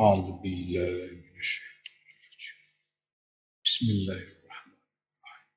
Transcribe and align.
أعوذ 0.00 0.28
بالله 0.42 0.92
من 1.12 1.38
الشيطان 1.38 1.92
الرجيم. 2.16 2.60
بسم 3.64 3.86
الله 3.90 4.22
الرحمن 4.32 4.72
الرحيم. 5.20 5.52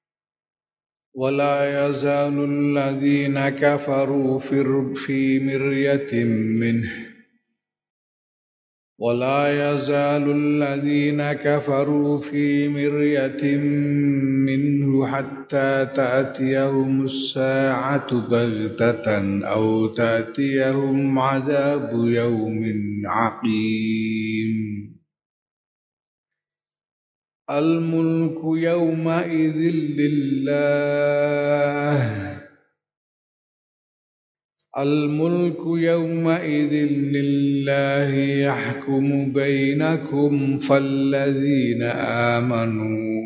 ولا 1.13 1.57
يزال 1.89 2.35
الذين 2.51 3.37
كفروا 3.49 4.39
في 4.39 5.39
مرية 5.39 6.23
منه. 6.63 6.91
ولا 8.99 9.41
يزال 9.73 10.25
الذين 10.31 11.21
كفروا 11.33 12.19
في 12.21 12.67
مرية 12.67 13.57
منه 14.47 14.72
حتى 15.01 15.85
تأتيهم 15.95 17.05
الساعة 17.05 18.13
بغتة 18.29 19.45
أو 19.47 19.87
تأتيهم 19.87 21.19
عذاب 21.19 21.91
يوم 21.93 22.63
عقيم. 23.05 24.53
الملك 27.49 28.39
يومئذ 28.43 29.59
لله. 29.99 31.13
الملك 34.77 35.59
يومئذ 35.65 36.73
لله 36.89 38.13
يحكم 38.15 39.33
بينكم 39.33 40.59
فالذين 40.59 41.83
آمنوا 42.33 43.02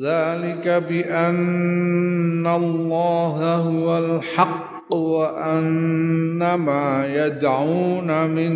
ذلك 0.00 0.68
بأن 0.68 2.46
الله 2.46 3.54
هو 3.54 3.98
الحق 3.98 4.94
وأن 4.94 6.54
ما 6.54 7.06
يدعون 7.14 8.30
من 8.30 8.54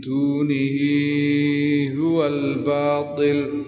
دونه 0.00 0.78
هو 2.00 2.26
الباطل. 2.26 3.64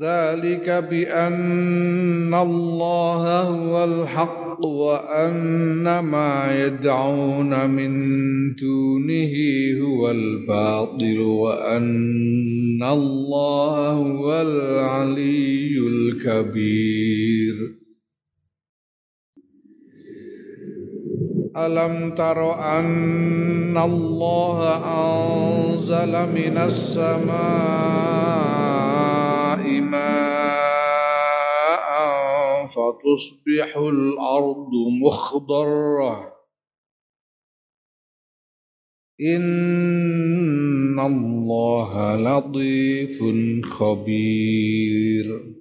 ذلك 0.00 0.70
بأن 0.70 2.34
الله 2.34 3.40
هو 3.40 3.84
الحق 3.84 4.41
وأن 4.64 5.98
ما 5.98 6.66
يدعون 6.66 7.70
من 7.70 7.92
دونه 8.54 9.32
هو 9.82 10.10
الباطل 10.10 11.18
وأن 11.18 12.82
الله 12.82 13.92
هو 13.92 14.42
العلي 14.42 15.78
الكبير. 15.78 17.82
ألم 21.56 22.14
تر 22.14 22.58
أن 22.60 23.78
الله 23.78 24.60
أنزل 25.02 26.12
من 26.12 26.56
السماء 26.56 27.32
ماء 29.80 30.11
فتصبح 32.72 33.76
الأرض 33.76 34.70
مخضرة. 35.06 36.32
إن 39.20 41.00
الله 41.00 42.16
لطيف 42.16 43.22
خبير. 43.66 45.54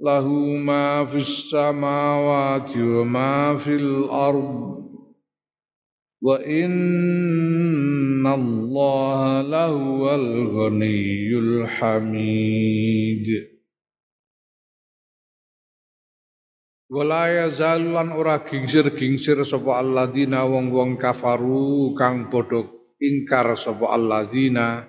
له 0.00 0.28
ما 0.56 1.04
في 1.04 1.16
السماوات 1.16 2.76
وما 2.76 3.56
في 3.56 3.74
الأرض. 3.74 4.76
وإن 6.22 8.26
الله 8.26 9.42
لهو 9.42 10.14
الغني 10.14 11.38
الحميد. 11.38 13.55
Wala 16.86 17.26
yazalulan 17.26 18.14
ora 18.14 18.46
gingsir-gingsir 18.46 19.42
sapa 19.42 19.82
alladzina 19.82 20.46
wong-wong 20.46 20.94
kafaru 20.94 21.90
kang 21.98 22.30
padha 22.30 22.62
ingkar 23.02 23.58
sapa 23.58 23.90
alladzina 23.90 24.86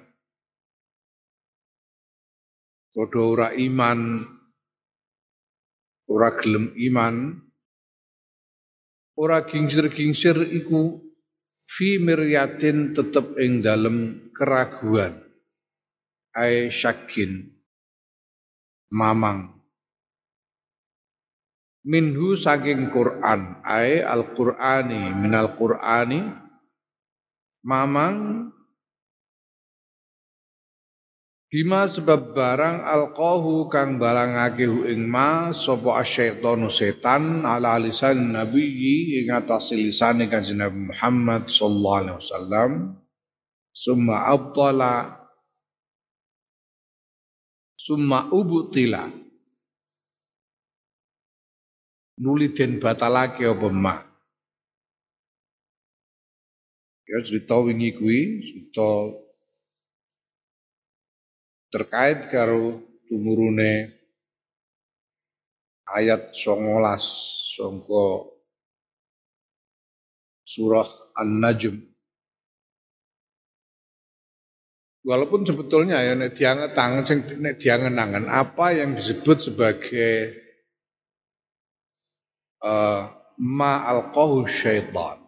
padha 2.94 3.22
ora 3.26 3.50
iman 3.58 4.22
ora 6.06 6.30
gelem 6.38 6.70
iman. 6.78 7.16
Ora 9.18 9.42
gingsir-gingsir 9.42 10.38
iku 10.54 11.02
fi 11.66 11.98
miryatin 11.98 12.94
tetep 12.94 13.42
ing 13.42 13.66
dalem 13.66 14.30
keraguan 14.38 15.18
ai 16.38 16.70
syakin 16.70 17.50
mamang 18.94 19.57
minhu 21.86 22.34
saking 22.40 22.90
Quran. 22.90 23.62
Ai 23.62 24.02
al-Qur'ani 24.02 25.14
minal 25.14 25.54
Qur'ani 25.60 26.22
mamang 27.68 28.48
Bima 31.48 31.88
sebab 31.88 32.36
barang 32.36 32.84
alqahu 32.84 33.72
kang 33.72 33.96
balangake 33.96 34.68
hu 34.68 34.84
ing 34.84 35.08
ma 35.08 35.56
sapa 35.56 36.04
asyaitonu 36.04 36.68
setan 36.68 37.48
ala 37.48 37.80
lisan 37.80 38.36
nabiyyi 38.36 39.24
ing 39.24 39.32
atas 39.32 39.72
lisane 39.72 40.28
kanjeng 40.28 40.60
Nabi 40.60 40.92
Muhammad 40.92 41.48
sallallahu 41.48 42.00
alaihi 42.04 42.20
wasallam. 42.20 42.72
Summa 43.72 44.28
abtala 44.28 45.24
summa 47.80 48.28
ubtila 48.28 49.08
nuli 52.18 52.54
den 52.54 52.82
batalake 52.82 53.46
apa 53.46 53.68
mak 53.70 54.02
ya 57.08 57.24
cerita 57.24 57.62
wingi 57.62 57.96
kuwi 57.96 58.22
cerita 58.44 58.90
terkait 61.72 62.28
karo 62.34 62.84
tumurune 63.08 63.92
ayat 65.88 66.36
19 66.36 66.84
sangka 67.56 68.08
surah 70.48 70.88
An-Najm. 71.16 71.76
Walaupun 75.08 75.48
sebetulnya 75.48 76.04
ya 76.04 76.20
nek 76.20 76.36
diangen 76.36 76.76
tangan 76.76 77.04
sing 77.08 77.20
nek 77.40 77.56
diangen-angen 77.56 78.28
apa 78.28 78.76
yang 78.76 78.92
disebut 78.92 79.40
sebagai 79.40 80.47
uh, 82.64 83.10
ma 83.38 83.86
alqahu 83.86 84.50
syaitan. 84.50 85.22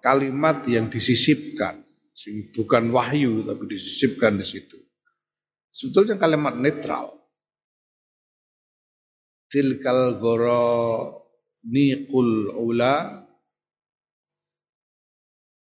Kalimat 0.00 0.62
yang 0.70 0.86
disisipkan, 0.86 1.82
bukan 2.54 2.94
wahyu 2.94 3.42
tapi 3.42 3.64
disisipkan 3.66 4.38
di 4.38 4.46
situ. 4.46 4.78
Sebetulnya 5.74 6.16
kalimat 6.16 6.54
netral. 6.54 7.12
Tilkal 9.50 10.18
goro 10.18 10.72
niqul 11.66 12.54
ula 12.54 13.26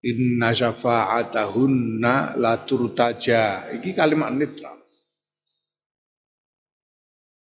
Inna 0.04 0.52
syafa'atahunna 0.52 2.36
la 2.36 2.60
turtaja. 2.68 3.72
Iki 3.72 3.96
kalimat 3.96 4.36
netral. 4.36 4.73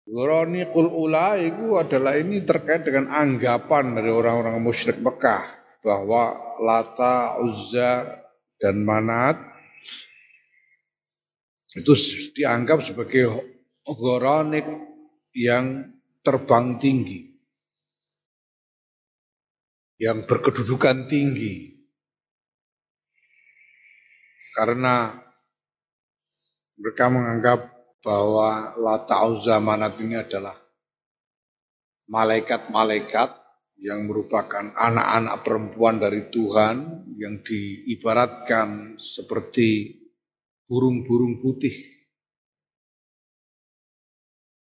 Goroni 0.08 0.64
kul 0.72 0.88
ula 0.88 1.36
itu 1.36 1.76
adalah 1.76 2.16
ini 2.16 2.40
terkait 2.48 2.88
dengan 2.88 3.12
anggapan 3.12 3.92
dari 3.92 4.08
orang-orang 4.08 4.56
musyrik 4.64 5.04
Mekah 5.04 5.44
bahwa 5.84 6.32
Lata, 6.64 7.44
Uzza 7.44 8.24
dan 8.56 8.88
Manat 8.88 9.36
itu 11.76 11.92
dianggap 12.40 12.88
sebagai 12.88 13.36
goronik 13.84 14.64
yang 15.36 15.92
terbang 16.24 16.80
tinggi, 16.82 17.28
yang 20.02 20.24
berkedudukan 20.24 21.06
tinggi, 21.12 21.78
karena 24.58 25.14
mereka 26.80 27.06
menganggap 27.14 27.77
bahwa 28.08 28.72
Lata 28.80 29.20
Manat 29.60 30.00
ini 30.00 30.16
adalah 30.16 30.56
malaikat-malaikat 32.08 33.36
yang 33.84 34.08
merupakan 34.08 34.72
anak-anak 34.72 35.44
perempuan 35.44 36.00
dari 36.00 36.32
Tuhan 36.32 37.04
yang 37.20 37.44
diibaratkan 37.44 38.96
seperti 38.96 40.00
burung-burung 40.72 41.44
putih 41.44 41.76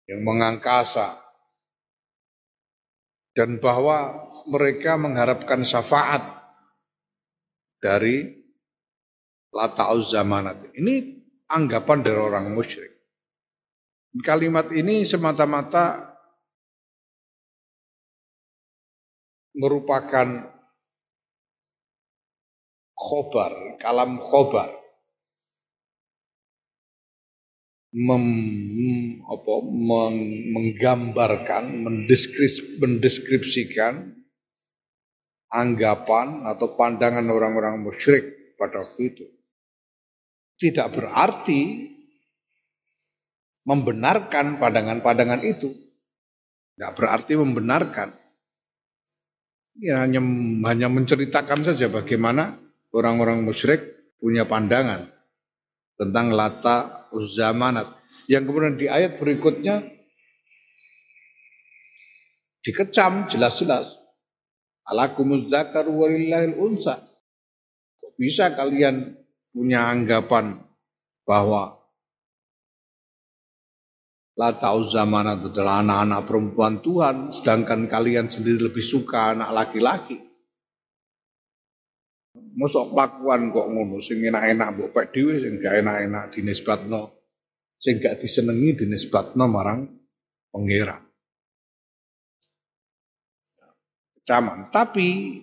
yang 0.07 0.23
mengangkasa 0.23 1.19
dan 3.35 3.59
bahwa 3.59 4.31
mereka 4.47 4.95
mengharapkan 4.95 5.67
syafaat 5.67 6.23
dari 7.83 8.31
lata'uz 9.51 10.15
zamanat. 10.15 10.71
Ini 10.71 11.19
anggapan 11.51 11.99
dari 11.99 12.15
orang 12.15 12.55
musyrik. 12.55 12.94
Kalimat 14.23 14.71
ini 14.71 15.03
semata-mata 15.03 16.15
merupakan 19.55 20.55
khobar, 22.95 23.75
kalam 23.83 24.19
khobar. 24.23 24.71
Mem, 27.95 28.27
apa, 29.23 29.53
meng, 29.71 30.17
menggambarkan, 30.51 31.87
mendeskripsikan 32.79 34.15
anggapan 35.47 36.43
atau 36.43 36.75
pandangan 36.75 37.23
orang-orang 37.31 37.79
musyrik 37.79 38.55
pada 38.59 38.83
waktu 38.83 39.15
itu 39.15 39.25
tidak 40.59 40.95
berarti 40.95 41.94
membenarkan 43.65 44.61
pandangan-pandangan 44.61 45.41
itu. 45.41 45.73
Tidak 46.75 46.91
berarti 46.93 47.33
membenarkan. 47.35 48.13
Ya, 49.75 49.99
hanya 49.99 50.23
hanya 50.71 50.87
menceritakan 50.87 51.67
saja 51.67 51.91
bagaimana 51.91 52.55
orang-orang 52.95 53.43
musyrik 53.43 54.15
punya 54.23 54.47
pandangan 54.47 55.03
tentang 55.99 56.31
lata 56.31 57.09
uzzamanat. 57.11 57.91
Yang 58.31 58.43
kemudian 58.47 58.75
di 58.79 58.87
ayat 58.87 59.19
berikutnya 59.19 59.83
dikecam 62.63 63.27
jelas-jelas. 63.27 63.91
Alakumuz 64.85 65.49
zakar 65.49 65.89
walillahil 65.89 66.55
unsa. 66.55 67.03
Bisa 68.15 68.53
kalian 68.55 69.17
punya 69.51 69.91
anggapan 69.91 70.63
bahwa 71.27 71.84
La 74.35 74.51
Zamanat 74.59 75.47
adalah 75.47 75.79
anak-anak 75.79 76.21
perempuan 76.27 76.83
Tuhan, 76.83 77.31
sedangkan 77.31 77.87
kalian 77.87 78.27
sendiri 78.27 78.67
lebih 78.67 78.83
suka 78.83 79.31
anak 79.31 79.49
laki-laki. 79.55 80.19
Mosok 82.35 82.91
pakuan 82.91 83.55
kok 83.55 83.71
ngono, 83.71 84.03
sing 84.03 84.19
enak-enak 84.19 84.75
mbok 84.75 84.91
pek 84.91 85.15
dhewe, 85.15 85.39
sing 85.39 85.55
gak 85.63 85.79
enak-enak 85.79 86.35
dinisbatno, 86.35 87.31
sing 87.79 88.03
gak 88.03 88.19
disenengi 88.19 88.75
dinisbatno 88.75 89.47
marang 89.47 89.87
pangeran. 90.51 90.99
Caman. 94.27 94.67
Tapi 94.67 95.39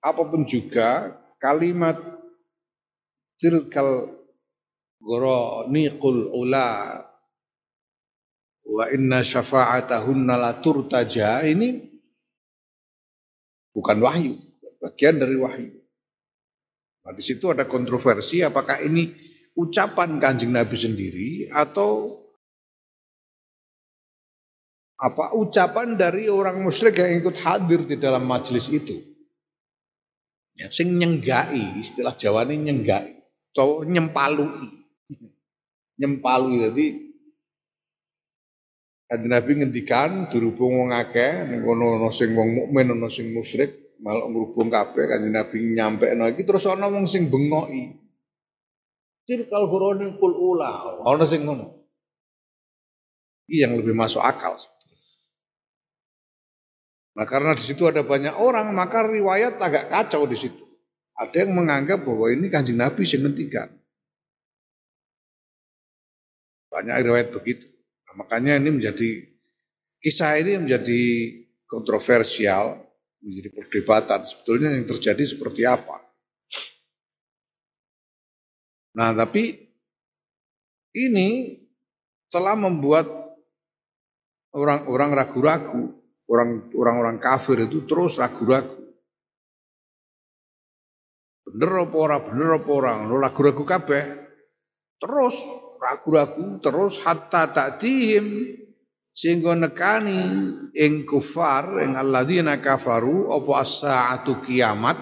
apa 0.00 0.22
pun 0.24 0.48
juga 0.48 1.12
kalimat 1.36 2.00
tilkal 3.36 4.16
niqul 5.68 6.32
ula 6.32 6.68
wa 8.66 8.84
inna 8.88 9.20
syafa'atahunna 9.20 10.34
la 10.38 10.52
turtaja 10.62 11.42
ini 11.44 11.82
bukan 13.72 13.98
wahyu, 14.00 14.34
bagian 14.78 15.18
dari 15.18 15.36
wahyu. 15.36 15.72
Nah, 17.02 17.12
di 17.16 17.22
situ 17.24 17.50
ada 17.50 17.66
kontroversi 17.66 18.46
apakah 18.46 18.78
ini 18.84 19.10
ucapan 19.58 20.22
Kanjeng 20.22 20.54
Nabi 20.54 20.76
sendiri 20.78 21.30
atau 21.50 22.22
apa 25.02 25.34
ucapan 25.34 25.98
dari 25.98 26.30
orang 26.30 26.62
musyrik 26.62 26.94
yang 27.02 27.26
ikut 27.26 27.34
hadir 27.42 27.82
di 27.82 27.98
dalam 27.98 28.22
majelis 28.22 28.70
itu. 28.70 29.02
Ya, 30.54 30.70
sing 30.70 30.94
nyenggai, 30.94 31.80
istilah 31.80 32.14
Jawa 32.14 32.46
ini 32.46 32.70
nyenggai 32.70 33.18
atau 33.50 33.82
nyempalui. 33.82 34.70
Nyempalui 35.98 36.56
jadi 36.70 36.86
Kanjeng 39.12 39.28
Nabi 39.28 39.52
ngendikan 39.60 40.32
dirubung 40.32 40.72
wong 40.72 40.90
akeh 40.96 41.44
ning 41.44 41.60
kono 41.60 42.00
ana 42.00 42.08
sing 42.08 42.32
wong 42.32 42.56
mukmin 42.56 42.96
ana 42.96 43.12
sing 43.12 43.28
musyrik 43.36 44.00
malah 44.00 44.24
ngrubung 44.24 44.72
kabeh 44.72 45.04
Kanjeng 45.04 45.36
Nabi 45.36 45.76
nyampekno 45.76 46.32
iki 46.32 46.48
terus 46.48 46.64
ana 46.64 46.88
wong 46.88 47.04
sing 47.04 47.28
bengoki. 47.28 47.92
Tilkal 49.28 49.68
qur'anul 49.68 50.16
kul 50.16 50.32
ula. 50.32 51.04
Ana 51.04 51.28
sing 51.28 51.44
ngono. 51.44 51.84
Ini 53.52 53.68
yang 53.68 53.76
lebih 53.76 53.92
masuk 53.92 54.24
akal. 54.24 54.56
Nah 57.12 57.28
karena 57.28 57.52
di 57.52 57.60
situ 57.68 57.84
ada 57.84 58.00
banyak 58.00 58.32
orang, 58.32 58.72
maka 58.72 59.04
riwayat 59.04 59.60
agak 59.60 59.92
kacau 59.92 60.24
di 60.24 60.40
situ. 60.40 60.64
Ada 61.20 61.44
yang 61.44 61.52
menganggap 61.52 62.00
bahwa 62.00 62.32
ini 62.32 62.48
kanjeng 62.48 62.80
Nabi 62.80 63.04
yang 63.04 63.28
ngendikan. 63.28 63.68
Banyak 66.72 66.96
riwayat 67.04 67.28
begitu. 67.36 67.68
Nah, 68.12 68.28
makanya 68.28 68.60
ini 68.60 68.76
menjadi 68.76 69.24
kisah 69.96 70.36
ini 70.36 70.60
menjadi 70.60 71.00
kontroversial, 71.64 72.76
menjadi 73.24 73.48
perdebatan. 73.56 74.28
Sebetulnya 74.28 74.68
yang 74.76 74.84
terjadi 74.84 75.24
seperti 75.24 75.64
apa? 75.64 75.96
Nah, 79.00 79.16
tapi 79.16 79.56
ini 80.92 81.56
telah 82.28 82.52
membuat 82.52 83.08
orang-orang 84.52 85.16
ragu-ragu, 85.16 85.96
orang-orang 86.76 87.16
kafir 87.16 87.64
itu 87.64 87.88
terus 87.88 88.20
ragu-ragu. 88.20 88.76
Bener 91.48 91.88
apa 91.88 91.96
ora, 91.96 92.16
bener 92.20 92.60
apa 92.60 92.68
ora, 92.68 92.92
ragu-ragu 93.08 93.64
kabeh. 93.64 94.04
Terus 95.00 95.36
ragu-ragu 95.82 96.62
terus 96.62 97.02
hatta 97.02 97.50
takdihim 97.50 98.54
sehingga 99.10 99.58
nekani 99.58 100.22
ing 100.78 101.02
kufar 101.02 101.82
ing 101.82 101.98
alladzina 101.98 102.62
kafaru 102.62 103.34
apa 103.34 103.52
as-saatu 103.66 104.46
kiamat 104.46 104.96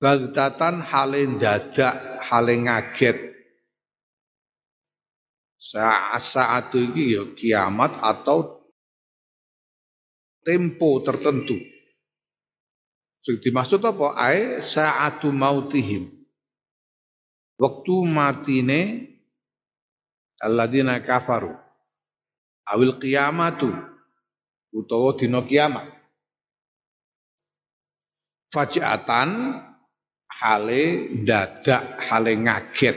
bagdatan 0.00 0.80
halin 0.80 1.36
dadak 1.36 2.22
hale 2.24 2.54
ngaget. 2.64 3.18
Saat 5.58 6.22
saatu 6.22 6.78
iki 6.78 7.18
ya 7.18 7.22
kiamat 7.34 7.98
atau 7.98 8.62
tempo 10.46 11.02
tertentu. 11.02 11.58
Sing 13.20 13.42
dimaksud 13.42 13.82
apa? 13.82 14.14
Ae 14.16 14.62
saatu 14.62 15.34
mautihim 15.34 16.17
waktu 17.58 17.94
matine 18.06 18.80
alladzina 20.40 21.02
kafaru. 21.02 21.52
Awil 22.68 22.96
qiyamatu 23.02 23.68
utawa 24.72 25.18
dina 25.18 25.42
kiamat. 25.42 25.90
Fajatan 28.48 29.60
hale 30.32 31.12
dadak 31.26 32.00
hale 32.00 32.32
ngaget. 32.38 32.96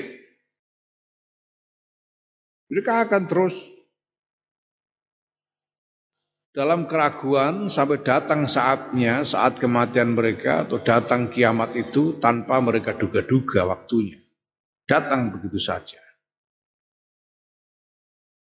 Mereka 2.71 2.93
akan 3.09 3.23
terus. 3.27 3.55
Dalam 6.51 6.83
keraguan 6.83 7.71
sampai 7.71 8.03
datang 8.03 8.43
saatnya, 8.43 9.23
saat 9.23 9.55
kematian 9.55 10.11
mereka 10.11 10.67
atau 10.67 10.83
datang 10.83 11.31
kiamat 11.31 11.71
itu 11.79 12.19
tanpa 12.19 12.59
mereka 12.59 12.91
duga-duga 12.91 13.63
waktunya. 13.71 14.20
Datang 14.91 15.31
begitu 15.31 15.55
saja. 15.55 16.03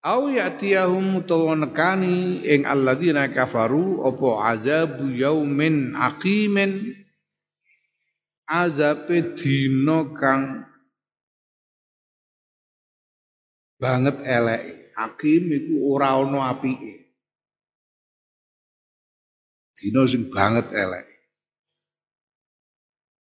Au 0.01 0.33
ya'tiyahum 0.33 1.21
utawa 1.21 1.53
nekani 1.53 2.41
ing 2.49 2.65
alladzina 2.65 3.29
kafaru 3.29 4.01
apa 4.09 4.57
azabu 4.57 5.13
yaumin 5.13 5.93
aqimin 5.93 6.97
azabe 8.49 9.37
dina 9.37 10.09
kang 10.17 10.65
banget 13.77 14.25
elek. 14.25 14.63
Hakim 14.97 15.53
iku 15.53 15.93
ora 15.93 16.17
ana 16.17 16.57
apike. 16.57 17.13
Dina 19.77 20.09
sing 20.09 20.33
banget 20.33 20.73
elek. 20.73 21.05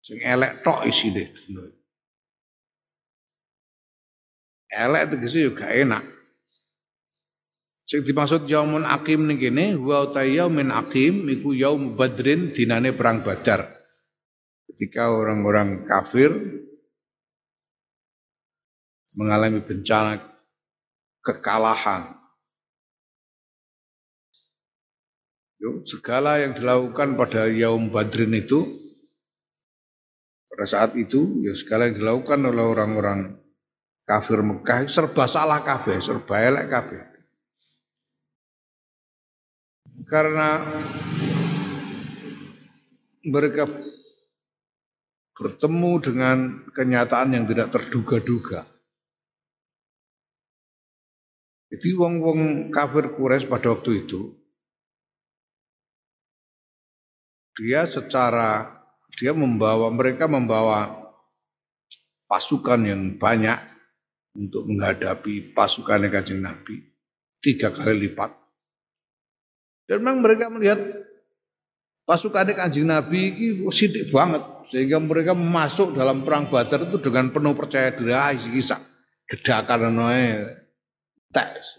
Sing 0.07 0.23
elek 0.23 0.63
tok 0.63 0.87
isine 0.87 1.35
dina. 1.35 1.82
Elek 4.73 5.13
tegese 5.13 5.45
yo 5.45 5.53
gak 5.53 5.69
enak. 5.69 6.01
Sing 7.85 8.01
dimaksud 8.09 8.49
yaumun 8.49 8.89
akim 8.89 9.29
ning 9.29 9.37
kene 9.37 9.77
wa 9.77 10.09
min 10.49 10.73
akim 10.73 11.29
iku 11.29 11.53
yaum 11.53 11.93
badrin 11.93 12.57
dinane 12.57 12.97
perang 12.97 13.21
badar. 13.21 13.69
Ketika 14.73 15.13
orang-orang 15.13 15.85
kafir 15.85 16.33
mengalami 19.13 19.61
bencana 19.61 20.25
kekalahan. 21.21 22.23
segala 25.87 26.43
yang 26.43 26.59
dilakukan 26.59 27.15
pada 27.15 27.47
Yaum 27.47 27.95
Badrin 27.95 28.35
itu 28.35 28.67
pada 30.51 30.67
saat 30.67 30.99
itu 30.99 31.39
ya 31.47 31.55
segala 31.55 31.87
yang 31.87 32.03
dilakukan 32.03 32.43
oleh 32.43 32.67
orang-orang 32.67 33.39
kafir 34.13 34.45
Mekah 34.45 34.85
serba 34.93 35.25
salah 35.25 35.65
kabeh, 35.65 35.97
serba 36.05 36.37
elek 36.37 36.69
kabeh 36.69 37.13
karena 40.13 40.61
mereka 43.25 43.65
bertemu 45.33 45.93
dengan 46.05 46.39
kenyataan 46.69 47.33
yang 47.33 47.45
tidak 47.49 47.73
terduga-duga. 47.73 48.69
Jadi 51.73 51.89
wong-wong 51.97 52.69
kafir 52.69 53.09
Quraisy 53.17 53.49
pada 53.49 53.73
waktu 53.73 54.05
itu 54.05 54.37
dia 57.57 57.89
secara 57.89 58.69
dia 59.17 59.33
membawa 59.33 59.89
mereka 59.89 60.29
membawa 60.29 60.93
pasukan 62.29 62.81
yang 62.85 63.03
banyak 63.17 63.72
untuk 64.33 64.65
menghadapi 64.69 65.53
pasukan 65.53 66.09
Kanjeng 66.09 66.41
Nabi 66.41 66.81
tiga 67.43 67.75
kali 67.75 68.09
lipat 68.09 68.43
dan 69.93 69.99
memang 70.01 70.23
mereka 70.23 70.47
melihat 70.49 70.81
pasukan 72.07 72.49
kanjeng 72.55 72.89
Nabi 72.89 73.21
ini 73.29 73.69
sidik 73.69 74.09
banget. 74.09 74.41
Sehingga 74.71 75.03
mereka 75.03 75.37
masuk 75.37 75.93
dalam 75.93 76.25
perang 76.25 76.49
Badar 76.49 76.89
itu 76.89 76.97
dengan 77.03 77.29
penuh 77.29 77.53
percaya 77.53 77.93
diri. 77.93 78.15
Ah, 78.15 78.33
kisah. 78.33 78.81
Gedakan 79.29 79.93
tes. 81.29 81.77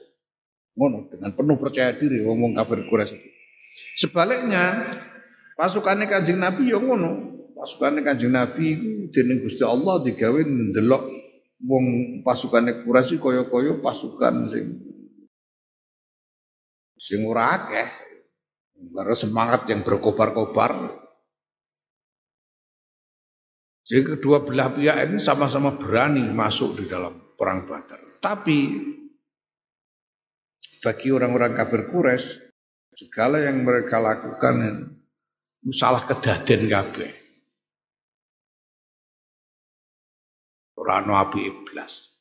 Ngono 0.77 1.09
dengan 1.09 1.33
penuh 1.33 1.57
percaya 1.57 1.93
diri 1.93 2.21
ngomong 2.21 2.57
kafir 2.57 2.85
Quraisy 2.85 3.17
itu. 3.17 3.29
Sebaliknya 3.97 4.93
pasukannya 5.57 6.05
kanjeng 6.05 6.37
Nabi 6.37 6.69
ya 6.69 6.77
ngono. 6.77 7.33
Pasukannya 7.57 8.05
kanjeng 8.05 8.33
Nabi 8.33 8.77
itu 8.77 8.89
dening 9.09 9.41
Gusti 9.41 9.61
Allah 9.65 10.01
digawe 10.01 10.37
ndelok 10.37 11.22
wong 11.63 11.85
pasukannya 12.27 12.83
Quraisy 12.83 13.17
kaya-kaya 13.17 13.79
pasukan 13.79 14.51
sing 14.51 14.65
sing 16.99 17.23
ora 17.23 17.55
akeh 17.55 17.89
karena 18.91 19.15
semangat 19.15 19.67
yang 19.71 19.81
berkobar-kobar 19.81 21.03
jadi 23.83 24.15
kedua 24.15 24.47
belah 24.47 24.71
pihak 24.71 24.95
ini 25.11 25.19
sama-sama 25.19 25.75
berani 25.75 26.23
masuk 26.31 26.79
di 26.79 26.87
dalam 26.87 27.35
perang 27.35 27.67
Badar. 27.67 27.99
Tapi 28.23 28.79
bagi 30.79 31.07
orang-orang 31.11 31.51
kafir 31.51 31.91
Quraisy 31.91 32.27
segala 32.95 33.43
yang 33.43 33.67
mereka 33.67 33.99
lakukan 33.99 34.87
salah 35.75 36.07
kedaden 36.07 36.71
kabeh. 36.71 37.11
Ora 40.83 40.99
api 40.99 41.39
iblis. 41.47 42.11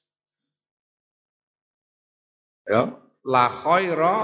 Ya, 2.63 2.95
la 3.27 3.51
khaira 3.51 4.17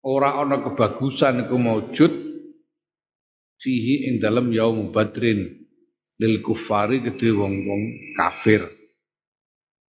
ora 0.00 0.40
ana 0.40 0.64
kebagusan 0.64 1.44
iku 1.44 1.60
maujud 1.60 2.12
fihi 3.60 4.08
ing 4.08 4.16
dalam 4.16 4.48
yaum 4.48 4.88
badrin 4.88 5.60
lil 6.16 6.40
kufari 6.40 7.04
gede 7.04 7.36
wong-wong 7.36 8.16
kafir. 8.16 8.64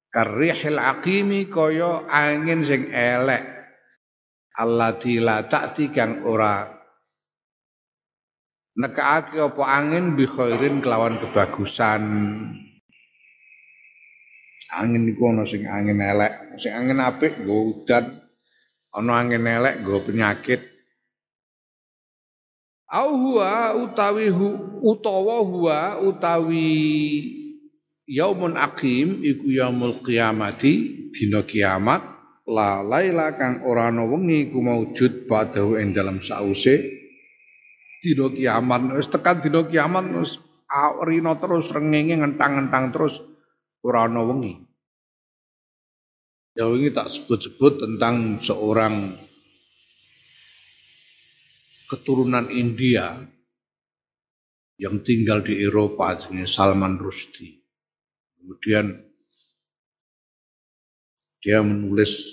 Karihil 0.09 0.81
aqimi 0.81 1.45
kaya 1.45 2.09
angin 2.09 2.65
sing 2.65 2.89
elek. 2.89 3.45
Allati 4.57 5.21
la 5.21 5.45
ta'ti 5.45 5.93
kang 5.93 6.25
ora 6.25 6.65
nekaake 8.81 9.37
apa 9.37 9.63
angin 9.77 10.17
bi 10.17 10.25
khairin 10.25 10.81
kelawan 10.81 11.21
kebagusan 11.21 12.01
angin 14.69 15.09
iku 15.09 15.33
ana 15.33 15.43
sing 15.49 15.65
angin 15.65 15.97
elek. 15.97 16.61
Sing 16.61 16.73
angin 16.73 17.01
apik 17.01 17.41
nggo 17.41 17.85
udan. 17.85 18.21
Ana 18.93 19.11
angin 19.21 19.45
elek 19.45 19.81
nggo 19.81 20.05
penyakit. 20.05 20.61
Au 22.89 23.13
huwa 23.13 23.77
utawi 23.85 24.33
hu, 24.33 24.81
utawa 24.81 25.45
huwa 25.45 26.01
utawi 26.01 26.65
yaumun 28.09 28.57
aqim 28.57 29.21
iku 29.21 29.45
yaumul 29.53 30.01
qiyamati 30.01 30.73
dina 31.13 31.45
kiamat 31.45 32.01
la 32.49 32.81
laila 32.81 33.37
kang 33.37 33.61
ora 33.69 33.93
ana 33.93 34.09
wengi 34.09 34.49
ku 34.49 34.65
maujud 34.65 35.29
badahu 35.29 35.77
ing 35.77 35.93
dalam 35.93 36.17
sause. 36.25 36.81
Dina 38.01 38.25
kiamat 38.33 38.97
wis 38.97 39.05
tekan 39.05 39.37
dina 39.37 39.61
kiamat 39.69 40.09
wis 40.17 40.41
rino 41.05 41.37
terus 41.37 41.69
rengenge 41.69 42.17
ngentang-ngentang 42.17 42.89
terus 42.89 43.21
ora 43.85 44.07
ana 44.07 44.21
wengi 44.23 44.69
Jauh 46.59 46.75
ini 46.75 46.91
tak 46.91 47.07
sebut-sebut 47.07 47.79
tentang 47.79 48.43
seorang 48.43 49.15
keturunan 51.87 52.51
India 52.51 53.15
yang 54.75 54.99
tinggal 54.99 55.39
di 55.39 55.55
Eropa, 55.55 56.19
jenis 56.19 56.51
Salman 56.51 56.99
Rushdie. 56.99 57.63
Kemudian 58.35 58.91
dia 61.39 61.63
menulis 61.63 62.27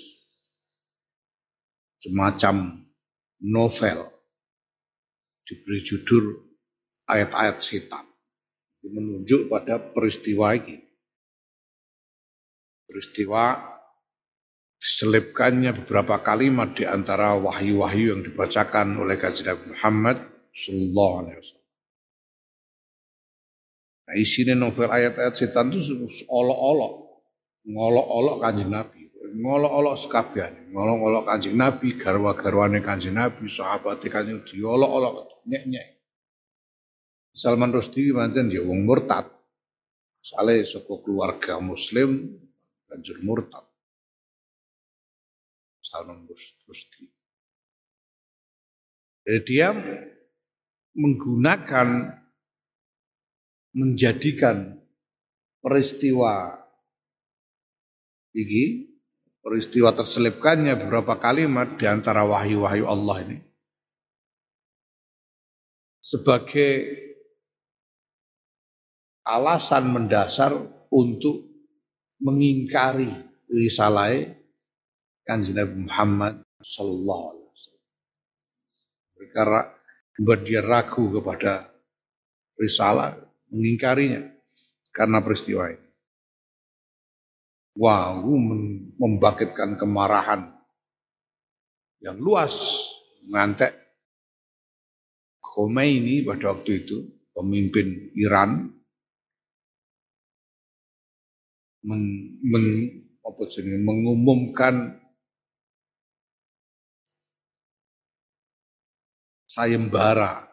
semacam 2.03 2.83
novel 3.43 4.11
diberi 5.47 5.79
judul 5.83 6.35
ayat-ayat 7.07 7.63
setan. 7.63 8.03
Menunjuk 8.87 9.51
pada 9.51 9.79
peristiwa 9.79 10.55
ini. 10.55 10.86
Peristiwa 12.87 13.59
diselipkannya 14.79 15.75
beberapa 15.83 16.23
kalimat 16.23 16.71
di 16.71 16.87
antara 16.87 17.35
wahyu-wahyu 17.35 18.15
yang 18.15 18.21
dibacakan 18.23 18.95
oleh 18.95 19.19
Kajian 19.19 19.75
Muhammad 19.75 20.17
Sallallahu 20.55 21.13
Alaihi 21.19 21.37
Wasallam. 21.43 21.67
Nah, 24.07 24.15
isinya 24.15 24.55
novel 24.55 24.87
ayat-ayat 24.87 25.35
setan 25.35 25.67
itu 25.75 26.07
olok-olok, 26.31 26.93
ngolok-olok 27.67 28.35
kanjeng 28.39 28.71
Nabi, 28.71 29.11
ngolok-olok 29.35 29.95
sekabian, 29.99 30.71
ngolok-olok 30.71 31.27
kanjeng 31.27 31.59
Nabi, 31.59 31.99
garwa-garwane 31.99 32.79
kanjeng 32.79 33.19
Nabi, 33.19 33.51
sahabat 33.51 33.99
kanjeng 34.07 34.47
diolok-olok, 34.47 35.43
nyek-nyek. 35.43 35.99
Salman 37.35 37.75
Rushdie 37.75 38.15
manten 38.15 38.47
dia 38.47 38.63
wong 38.63 38.87
murtad. 38.87 39.27
Sale 40.23 40.65
saka 40.65 40.97
keluarga 41.05 41.61
muslim 41.61 42.33
banjur 42.87 43.19
murtad. 43.21 43.67
Salman 45.83 46.27
Rushdie. 46.67 47.11
Jadi 49.27 49.39
dia 49.43 49.75
menggunakan 50.95 52.15
menjadikan 53.75 54.79
peristiwa 55.59 56.57
ini 58.33 58.87
peristiwa 59.43 59.91
terselipkannya 59.95 60.75
beberapa 60.79 61.19
kalimat 61.19 61.75
di 61.79 61.85
antara 61.87 62.23
wahyu-wahyu 62.23 62.87
Allah 62.87 63.17
ini 63.27 63.37
sebagai 66.01 66.87
alasan 69.27 69.91
mendasar 69.91 70.55
untuk 70.87 71.46
mengingkari 72.21 73.09
risalah 73.47 74.11
kanjeng 75.23 75.57
Nabi 75.59 75.75
Muhammad 75.87 76.33
sallallahu 76.63 77.23
alaihi 77.31 77.47
wasallam. 77.51 77.87
Mereka 79.17 79.41
membuat 80.17 80.39
dia 80.47 80.61
ragu 80.65 81.03
kepada 81.13 81.53
risalah, 82.57 83.15
mengingkarinya 83.53 84.33
karena 84.89 85.21
peristiwa 85.21 85.69
ini. 85.69 85.87
Wow, 87.77 88.25
membangkitkan 88.97 89.77
kemarahan 89.77 90.49
yang 92.01 92.17
luas 92.17 92.57
ngantek 93.29 93.69
Khomeini 95.41 96.25
pada 96.25 96.57
waktu 96.57 96.85
itu 96.85 96.97
pemimpin 97.33 98.13
Iran 98.17 98.76
men, 101.85 102.01
men, 102.41 102.65
apa 103.21 103.41
jenis, 103.51 103.83
mengumumkan 103.83 104.97
sayembara 109.51 110.45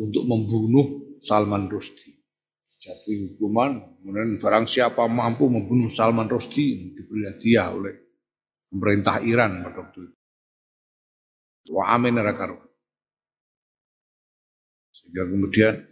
untuk 0.00 0.24
membunuh 0.24 1.20
Salman 1.20 1.68
Rushdie. 1.68 2.18
Jadi 2.82 3.38
hukuman, 3.38 3.78
kemudian 4.02 4.42
barang 4.42 4.66
siapa 4.66 5.06
mampu 5.06 5.46
membunuh 5.46 5.86
Salman 5.86 6.26
Rushdie 6.26 6.98
diberi 6.98 7.30
hadiah 7.30 7.70
oleh 7.70 7.94
pemerintah 8.72 9.22
Iran 9.22 9.62
pada 9.62 9.86
waktu 9.86 10.00
itu. 10.02 10.16
Wa 11.70 11.94
amin 11.94 12.18
Sehingga 14.90 15.22
kemudian 15.30 15.91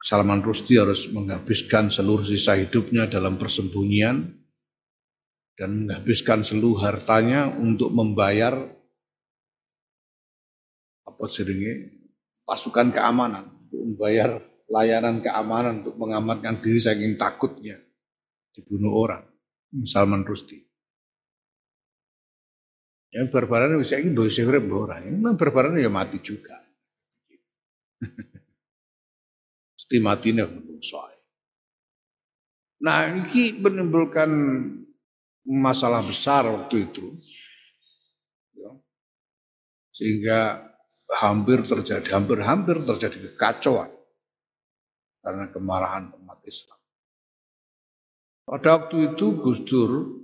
Salman 0.00 0.40
Rushdie 0.40 0.80
harus 0.80 1.12
menghabiskan 1.12 1.92
seluruh 1.92 2.24
sisa 2.24 2.56
hidupnya 2.56 3.04
dalam 3.04 3.36
persembunyian 3.36 4.32
dan 5.60 5.84
menghabiskan 5.84 6.40
seluruh 6.40 6.80
hartanya 6.80 7.52
untuk 7.52 7.92
membayar 7.92 8.56
apa 11.04 11.24
seringnya 11.28 11.92
pasukan 12.48 12.96
keamanan 12.96 13.44
untuk 13.68 13.80
membayar 13.92 14.30
layanan 14.72 15.20
keamanan 15.20 15.84
untuk 15.84 16.00
mengamankan 16.00 16.64
diri 16.64 16.80
saking 16.80 17.20
takutnya 17.20 17.76
dibunuh 18.56 18.96
orang 19.04 19.22
Salman 19.84 20.24
Rushdie. 20.24 20.64
Yang 23.10 23.26
barbaran 23.34 23.76
bisa 23.76 24.00
ini 24.00 24.16
boleh 24.16 24.32
segera 24.32 24.62
orang 24.62 25.02
yang 25.02 25.36
barbaran 25.36 25.76
ya 25.76 25.90
mati 25.92 26.22
juga 26.22 26.56
mesti 29.90 30.06
matine 30.06 30.46
menungso. 30.46 31.02
Nah, 32.86 33.10
ini 33.10 33.58
menimbulkan 33.58 34.30
masalah 35.50 36.06
besar 36.06 36.46
waktu 36.46 36.86
itu. 36.86 37.18
Ya. 38.54 38.70
Sehingga 39.90 40.38
hampir 41.10 41.66
terjadi, 41.66 42.06
hampir-hampir 42.06 42.86
terjadi 42.86 43.34
kekacauan 43.34 43.90
karena 45.26 45.50
kemarahan 45.50 46.14
umat 46.22 46.38
Islam. 46.46 46.78
Pada 48.46 48.78
waktu 48.78 49.10
itu 49.10 49.26
Gus 49.42 49.58
Dur, 49.66 50.22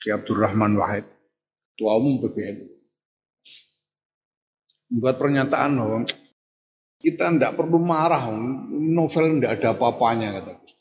Ki 0.00 0.08
Abdurrahman 0.08 0.72
Wahid, 0.80 1.04
Ketua 1.76 2.00
Umum 2.00 2.24
PBNU, 2.24 2.66
membuat 4.88 5.20
pernyataan 5.20 5.70
bahwa 5.76 5.98
kita 6.96 7.28
tidak 7.32 7.54
perlu 7.54 7.76
marah, 7.78 8.32
novel 8.72 9.36
tidak 9.36 9.60
ada 9.60 9.68
apa-apanya 9.76 10.40
kata 10.40 10.52
Gus. 10.56 10.72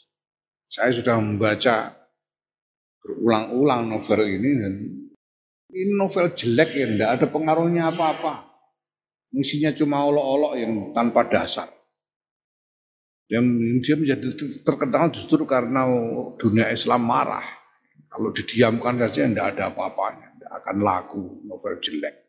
Saya 0.71 0.91
sudah 0.95 1.15
membaca 1.19 1.93
berulang-ulang 3.03 3.91
novel 3.91 4.21
ini 4.25 4.51
dan 4.57 4.73
ini 5.75 5.91
novel 5.93 6.31
jelek 6.33 6.71
ya, 6.73 6.85
tidak 6.87 7.09
ada 7.19 7.25
pengaruhnya 7.29 7.91
apa-apa. 7.91 8.47
Isinya 9.35 9.75
cuma 9.75 10.07
olok-olok 10.07 10.53
yang 10.55 10.73
tanpa 10.95 11.27
dasar. 11.27 11.67
Dan 13.25 13.57
dia 13.83 13.99
menjadi 13.99 14.61
terkenal 14.63 15.11
justru 15.11 15.43
karena 15.43 15.83
dunia 16.39 16.71
Islam 16.71 17.03
marah. 17.03 17.43
Kalau 18.07 18.31
didiamkan 18.31 18.95
saja 19.01 19.27
tidak 19.27 19.45
ada 19.57 19.75
apa-apanya, 19.75 20.39
tidak 20.39 20.51
akan 20.63 20.77
laku 20.79 21.23
novel 21.43 21.75
jelek. 21.83 22.24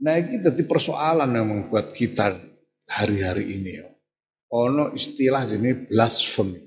Nah 0.00 0.16
ini 0.16 0.40
jadi 0.40 0.62
persoalan 0.64 1.36
yang 1.36 1.48
membuat 1.48 1.92
kita 1.92 2.40
hari-hari 2.88 3.52
ini. 3.60 3.70
Ya. 3.84 3.88
Ono 4.50 4.96
istilah 4.96 5.44
ini 5.52 5.86
blasphemy. 5.86 6.66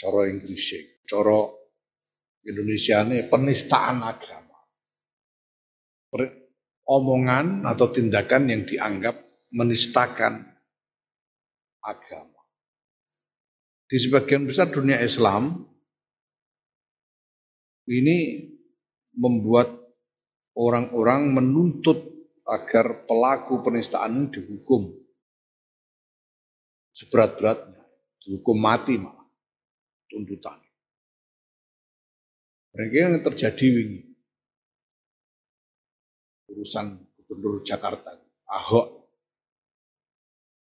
Coro 0.00 0.24
Inggris, 0.24 0.72
coro 1.04 1.60
Indonesia 2.40 3.04
ini 3.04 3.28
penistaan 3.28 4.00
agama. 4.00 4.56
Omongan 6.88 7.68
atau 7.68 7.92
tindakan 7.92 8.48
yang 8.48 8.62
dianggap 8.64 9.14
menistakan 9.52 10.42
agama. 11.84 12.40
Di 13.86 14.00
sebagian 14.00 14.48
besar 14.48 14.72
dunia 14.72 14.98
Islam 14.98 15.68
ini 17.86 18.48
membuat 19.14 19.70
orang-orang 20.56 21.30
menuntut 21.30 22.09
agar 22.50 23.06
pelaku 23.06 23.62
penistaan 23.62 24.26
dihukum 24.34 24.90
seberat-beratnya, 26.90 27.78
dihukum 28.26 28.58
mati 28.58 28.98
malah 28.98 29.30
tuntutan. 30.10 30.58
Mereka 32.74 32.94
yang 32.98 33.22
terjadi 33.22 33.66
ini 33.70 33.98
urusan 36.50 36.98
gubernur 37.22 37.62
Jakarta, 37.62 38.18
Ahok 38.50 39.06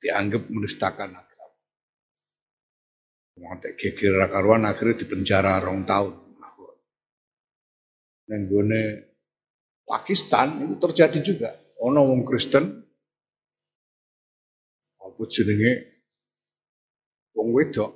dianggap 0.03 0.51
menistakan 0.51 1.15
agama. 1.15 1.47
Mantek 3.39 3.79
geger 3.79 4.19
karuan 4.27 4.67
akhirnya 4.67 4.99
dipenjara 4.99 5.63
rong 5.63 5.87
tahun. 5.87 6.15
Neng 8.29 8.45
Pakistan 9.89 10.61
itu 10.61 10.77
terjadi 10.77 11.19
juga 11.25 11.49
ono 11.79 11.99
wong 12.03 12.21
Kristen 12.27 12.65
apa 14.99 15.21
jenenge? 15.31 15.73
Wong 17.35 17.55
wedok 17.55 17.91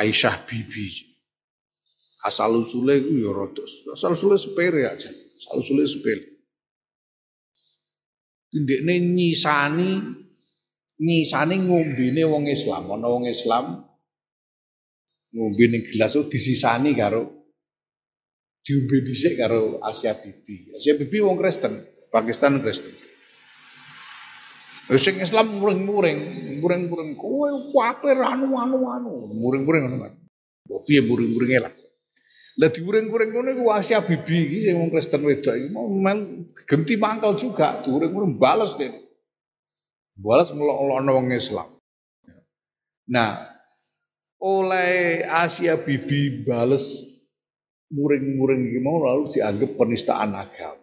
Aisyah 0.00 0.48
Bibi. 0.48 0.88
Asal 2.20 2.52
usule 2.52 3.00
iku 3.00 3.12
ya 3.16 3.32
rada 3.32 3.64
asal 3.96 4.12
usule 4.12 4.36
sepele 4.36 4.84
aja 4.84 5.08
asal 5.08 5.56
usule 5.64 5.84
sepele. 5.88 6.24
Ndekne 8.52 8.94
nyisani 9.00 9.90
nyisani 11.00 11.54
ngombene 11.64 12.22
wong 12.28 12.44
Islam. 12.48 12.92
Ana 12.92 13.08
wong 13.08 13.24
Islam 13.28 13.84
ngombe 15.32 15.64
gelas 15.88 16.16
disisani 16.28 16.92
karo 16.92 17.24
diombe 18.64 18.96
dhisik 19.06 19.40
karo 19.40 19.80
Asia 19.80 20.12
Bibi. 20.12 20.76
Asia 20.76 20.98
Bibi 21.00 21.24
wong 21.24 21.40
Kristen 21.40 21.99
Pakistan 22.10 22.58
Kristen. 22.60 22.92
Sing 24.98 25.22
Islam 25.22 25.62
muring-muring, 25.62 26.18
muring-muring 26.58 27.14
kowe 27.14 27.46
kafir 27.70 28.18
anu 28.18 28.58
anu 28.58 28.90
anu, 28.90 29.30
muring-muring 29.38 29.86
ngono 29.86 29.96
kan. 30.02 30.12
Mbok 30.66 30.80
piye 30.82 31.00
muring-muringe 31.06 31.58
lah. 31.62 31.72
Lah 32.58 32.68
diuring-uring 32.74 33.30
ngono 33.30 33.48
iku 33.54 33.64
Asia 33.70 34.02
Bibi 34.02 34.36
iki 34.50 34.58
sing 34.66 34.74
wong 34.82 34.90
Kristen 34.90 35.22
wedok 35.22 35.54
iki 35.54 35.70
mau 35.70 35.86
genti 36.66 36.98
mangkal 36.98 37.38
juga, 37.38 37.86
diuring-uring 37.86 38.34
bales 38.34 38.74
deh. 38.74 38.90
Balas 40.18 40.50
ngelok-ngelokno 40.50 41.10
wong 41.14 41.26
Islam. 41.38 41.70
Nah, 43.14 43.46
oleh 44.42 45.22
Asia 45.22 45.78
Bibi 45.78 46.42
bales 46.42 47.06
muring-muring 47.94 48.74
mau 48.82 48.98
lalu 49.06 49.38
dianggap 49.38 49.78
penistaan 49.78 50.34
agama. 50.34 50.79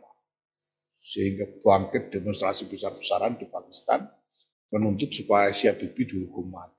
Sehingga 1.08 1.48
bangkit 1.64 2.12
demonstrasi 2.12 2.68
besar-besaran 2.68 3.40
di 3.40 3.48
Pakistan 3.48 4.04
menuntut 4.76 5.16
supaya 5.16 5.56
Asia 5.56 5.72
Bibi 5.72 6.04
dihukum 6.04 6.52
mati. 6.52 6.76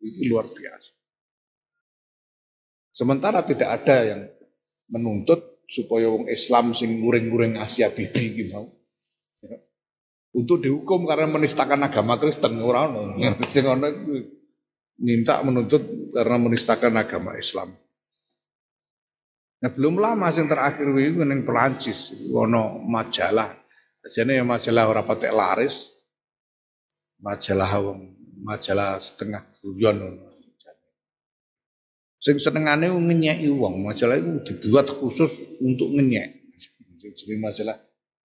Ini 0.00 0.24
luar 0.32 0.48
biasa. 0.48 0.92
Sementara 2.96 3.44
tidak 3.44 3.84
ada 3.84 3.96
yang 4.08 4.22
menuntut 4.88 5.64
supaya 5.68 6.08
wong 6.08 6.32
Islam 6.32 6.72
sing 6.72 6.96
muring-muring 6.96 7.60
Asia 7.60 7.92
Bibi 7.92 8.24
gitu 8.40 8.72
untuk 10.32 10.64
dihukum 10.64 11.04
karena 11.04 11.28
menistakan 11.28 11.84
agama 11.84 12.16
Kristen 12.16 12.56
orang 12.64 13.20
sing 13.52 13.68
ono 13.68 13.88
minta 15.00 15.44
menuntut 15.44 16.12
karena 16.12 16.36
menistakan 16.40 16.96
agama 16.96 17.36
Islam. 17.36 17.76
Nah 19.62 19.70
belum 19.70 20.02
lama 20.02 20.26
yang 20.34 20.50
terakhir 20.50 20.90
itu 20.98 21.22
ning 21.22 21.46
Perancis 21.46 22.10
ono 22.34 22.82
majalah. 22.82 23.54
Jadi 24.02 24.34
ya 24.34 24.42
majalah 24.42 24.84
ora 24.90 25.02
patek 25.06 25.30
laris. 25.30 25.94
Majalah 27.22 27.70
wong 27.78 28.18
majalah 28.42 28.98
setengah 28.98 29.46
guyon 29.62 30.18
Sing 32.22 32.38
senengane 32.38 32.86
ngenyeki 32.86 33.50
wong, 33.50 33.82
majalah 33.82 34.14
itu 34.14 34.54
dibuat 34.54 34.86
khusus 34.86 35.42
untuk 35.58 35.90
ngenyek. 35.90 36.54
Jadi 37.02 37.34
majalah 37.34 37.74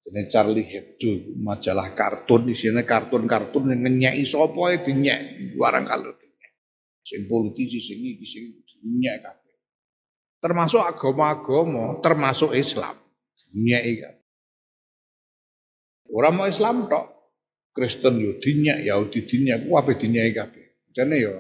jadi 0.06 0.30
Charlie 0.30 0.64
Hebdo, 0.64 1.34
majalah 1.42 1.98
kartun 1.98 2.46
di 2.46 2.54
sini 2.54 2.86
kartun-kartun 2.86 3.74
yang 3.74 3.82
ngenyeki 3.90 4.22
sapa 4.24 4.86
dinyek 4.86 5.52
barang 5.58 5.86
kalau 5.90 6.14
dinyek. 6.14 6.52
Sing 7.02 7.26
politisi 7.26 7.82
sing 7.82 8.00
iki 8.06 8.26
sing 8.30 8.44
dinyek. 8.86 9.47
Termasuk 10.38 10.82
agama-agama, 10.82 11.98
termasuk 12.00 12.54
Islam. 12.54 12.94
Dinyek 13.50 13.84
kabeh. 14.06 14.26
Orang 16.14 16.34
mau 16.38 16.48
Islam 16.48 16.86
tok. 16.88 17.18
Kristen 17.74 18.18
yo 18.18 18.42
dinyek, 18.42 18.90
Yahudi 18.90 19.26
dinyek, 19.30 19.70
kabeh 19.70 19.96
dinyek 19.98 20.34
kabeh. 20.34 20.66
Jane 20.94 21.16
yo 21.22 21.36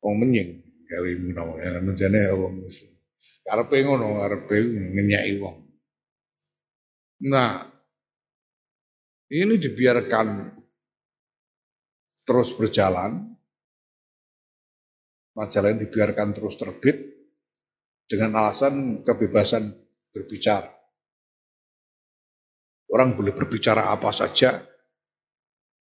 wong 0.00 0.14
menying 0.24 0.64
gawe 0.88 1.10
menawa 1.20 1.60
ya 1.60 1.84
menjane 1.84 2.32
wong 2.32 2.64
Muslim. 2.64 2.92
Karepe 3.44 3.76
ngono, 3.84 4.24
karepe 4.24 4.56
ngenyaki 4.72 5.32
wong. 5.36 5.56
Nah, 7.28 7.66
ini 9.28 9.54
dibiarkan 9.60 10.48
terus 12.24 12.56
berjalan, 12.56 13.27
majalah 15.38 15.70
ini 15.70 15.86
dibiarkan 15.86 16.34
terus 16.34 16.58
terbit 16.58 16.98
dengan 18.10 18.34
alasan 18.42 19.06
kebebasan 19.06 19.70
berbicara. 20.10 20.74
Orang 22.90 23.14
boleh 23.14 23.30
berbicara 23.36 23.94
apa 23.94 24.10
saja, 24.10 24.58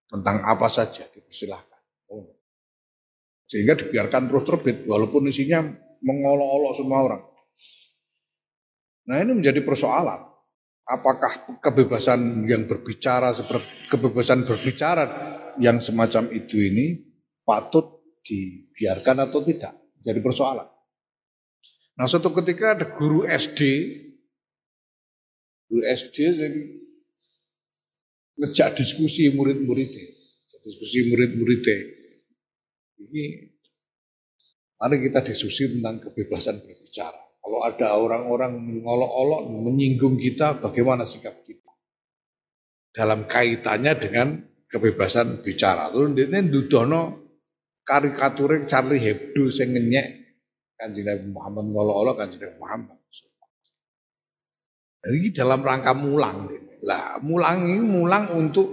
tentang 0.06 0.46
apa 0.46 0.68
saja, 0.70 1.10
dipersilahkan. 1.10 1.82
Sehingga 3.48 3.80
dibiarkan 3.80 4.28
terus 4.28 4.44
terbit 4.44 4.84
walaupun 4.86 5.32
isinya 5.32 5.66
mengolok-olok 6.04 6.74
semua 6.76 7.00
orang. 7.00 7.24
Nah 9.08 9.24
ini 9.24 9.40
menjadi 9.40 9.64
persoalan. 9.64 10.28
Apakah 10.88 11.60
kebebasan 11.64 12.44
yang 12.48 12.68
berbicara 12.68 13.32
seperti 13.32 13.92
kebebasan 13.92 14.44
berbicara 14.44 15.04
yang 15.60 15.80
semacam 15.80 16.32
itu 16.32 16.60
ini 16.60 17.08
patut 17.44 17.97
dibiarkan 18.28 19.24
atau 19.24 19.40
tidak? 19.40 19.72
Jadi 20.04 20.20
persoalan. 20.20 20.68
Nah 21.98 22.06
suatu 22.06 22.30
ketika 22.36 22.76
ada 22.76 22.86
guru 22.92 23.24
SD, 23.24 23.62
guru 25.72 25.82
SD 25.88 26.18
jadi 26.36 26.62
ngejak 28.38 28.78
diskusi 28.78 29.32
murid-muridnya, 29.34 30.06
diskusi 30.62 31.10
murid-muridnya 31.10 31.78
ini 32.98 33.24
mari 34.78 34.98
kita 35.02 35.26
diskusi 35.26 35.70
tentang 35.70 36.02
kebebasan 36.06 36.62
berbicara. 36.62 37.18
Kalau 37.42 37.64
ada 37.64 37.96
orang-orang 37.96 38.60
mengolok-olok, 38.60 39.42
menyinggung 39.64 40.20
kita, 40.20 40.60
bagaimana 40.60 41.08
sikap 41.08 41.48
kita? 41.48 41.72
Dalam 42.92 43.24
kaitannya 43.24 43.94
dengan 43.96 44.28
kebebasan 44.68 45.40
bicara. 45.40 45.88
Lalu 45.88 46.28
ini 46.28 46.52
dudono 46.52 47.27
karikatur 47.88 48.68
Charlie 48.68 49.00
Hebdo 49.00 49.48
yang 49.48 49.72
ngenyek 49.72 50.06
kanjeng 50.76 51.08
Nabi 51.08 51.28
Muhammad 51.32 51.66
ngolok-olok 51.72 52.16
kanjeng 52.20 52.42
Nabi 52.44 52.58
Muhammad. 52.60 52.98
Jadi 55.08 55.30
dalam 55.32 55.64
rangka 55.64 55.94
mulang. 55.96 56.52
Lah, 56.84 57.18
mulang 57.24 57.64
ini 57.64 57.80
mulang 57.80 58.36
untuk 58.36 58.68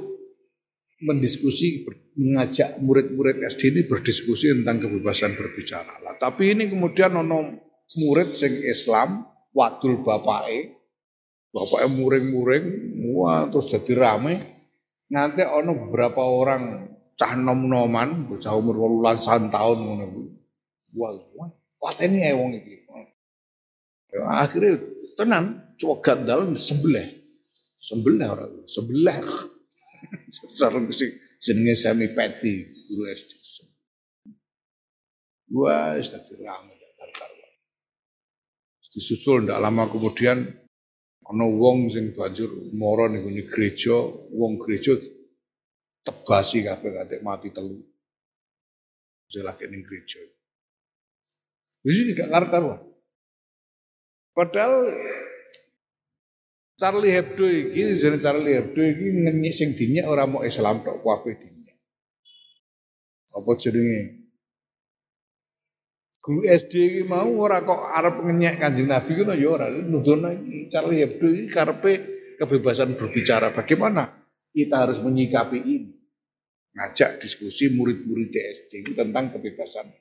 mendiskusi 0.98 1.87
mengajak 2.18 2.83
murid-murid 2.83 3.38
SD 3.46 3.70
ini 3.70 3.83
berdiskusi 3.87 4.50
tentang 4.50 4.83
kebebasan 4.83 5.38
berbicara. 5.38 6.03
Lah, 6.03 6.18
tapi 6.18 6.53
ini 6.53 6.66
kemudian 6.66 7.14
ono 7.14 7.55
murid 8.03 8.35
sing 8.35 8.61
Islam 8.66 9.24
wadul 9.55 10.03
bapake 10.03 10.74
bapaknya 11.55 11.88
muring-muring 11.94 12.66
wah 13.14 13.46
terus 13.46 13.70
jadi 13.70 13.92
rame 13.94 14.35
nanti 15.07 15.46
ono 15.46 15.87
beberapa 15.87 16.27
orang 16.27 16.90
cah 17.14 17.33
nom-noman 17.38 18.27
bocah 18.27 18.53
umur 18.55 18.74
walulan 18.79 19.18
tahun 19.22 19.79
ngono 19.79 20.07
wah 20.98 21.14
wah 21.83 21.92
ini 22.00 22.24
ya 22.24 22.35
wong 22.38 22.59
iki. 22.59 22.74
Ya, 24.14 24.46
akhirnya 24.46 24.79
tenan 25.18 25.74
coba 25.74 26.14
dalam 26.22 26.55
sebelah 26.55 27.07
sebelah 27.83 28.29
orang 28.38 28.53
sebelah 28.70 29.18
Sarung 30.59 30.92
sing 30.92 31.16
jenenge 31.40 31.74
Sami 31.77 32.12
Peti, 32.12 32.64
guru 32.88 33.09
SD. 33.09 33.33
Wah, 35.55 35.96
istirahat 36.00 36.40
ramai 36.40 36.77
Disusul 38.94 39.42
ndak 39.42 39.59
lama 39.59 39.90
kemudian 39.90 40.55
ana 41.27 41.46
wong 41.50 41.90
sing 41.90 42.14
banjur 42.14 42.46
mara 42.79 43.11
ning 43.11 43.27
gereja, 43.50 44.07
wong 44.38 44.62
gereja 44.62 44.94
tebasi 46.05 46.62
kabeh 46.62 46.90
katik 46.93 47.25
mati 47.25 47.49
telu. 47.51 47.81
Jelake 49.33 49.67
ning 49.67 49.83
gereja. 49.83 50.21
Wis 51.85 52.01
tidak 52.01 52.29
karu-karuan. 52.29 52.81
Padahal 54.35 54.90
Charlie 56.75 57.14
Hebdo 57.14 57.47
iki 57.47 57.95
jeneng 57.95 58.19
Charlie 58.19 58.59
Hebdo 58.59 58.83
iki 58.83 59.07
ngenyek 59.25 59.55
sing 59.55 59.79
dinyek 59.79 60.11
ora 60.11 60.27
mau 60.27 60.43
Islam 60.43 60.83
tok 60.83 61.01
kabeh 61.07 61.35
dinyek. 61.38 61.77
Apa 63.31 63.51
jenenge? 63.59 64.27
Guru 66.19 66.40
SD 66.51 66.73
iki 66.75 67.03
mau 67.07 67.31
ora 67.38 67.62
kok 67.62 67.79
arep 67.79 68.27
ngenyek 68.27 68.59
Kanjeng 68.59 68.90
Nabi 68.90 69.11
ngono 69.14 69.35
ya 69.38 69.49
ora. 69.55 69.67
Nudono 69.71 70.29
iki 70.35 70.67
Charlie 70.67 71.07
Hebdo 71.07 71.27
iki 71.31 71.47
karepe 71.47 71.93
kebebasan 72.43 72.99
berbicara. 72.99 73.55
Bagaimana 73.55 74.11
kita 74.51 74.75
harus 74.83 74.99
menyikapi 74.99 75.59
ini? 75.62 75.93
Ngajak 76.75 77.23
diskusi 77.23 77.71
murid-murid 77.71 78.35
SD 78.35 78.99
tentang 78.99 79.31
kebebasan 79.31 79.95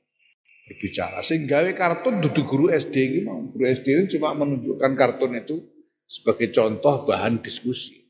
berbicara. 0.66 1.22
Sehingga 1.22 1.62
kartun 1.78 2.18
duduk 2.24 2.50
guru 2.50 2.74
SD 2.74 2.96
ini. 2.98 3.20
Guru 3.26 3.64
SD 3.70 3.88
ini 3.94 4.06
cuma 4.18 4.34
menunjukkan 4.34 4.92
kartun 4.98 5.38
itu 5.38 5.62
sebagai 6.10 6.50
contoh 6.50 7.06
bahan 7.06 7.46
diskusi. 7.46 8.02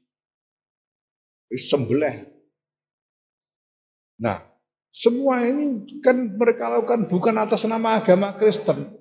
Sembelih. 1.53 2.25
Nah, 4.23 4.41
semua 4.93 5.43
ini 5.43 5.83
kan 6.01 6.33
mereka 6.33 6.71
lakukan 6.71 7.11
bukan 7.11 7.35
atas 7.37 7.67
nama 7.67 7.99
agama 7.99 8.33
Kristen. 8.39 8.95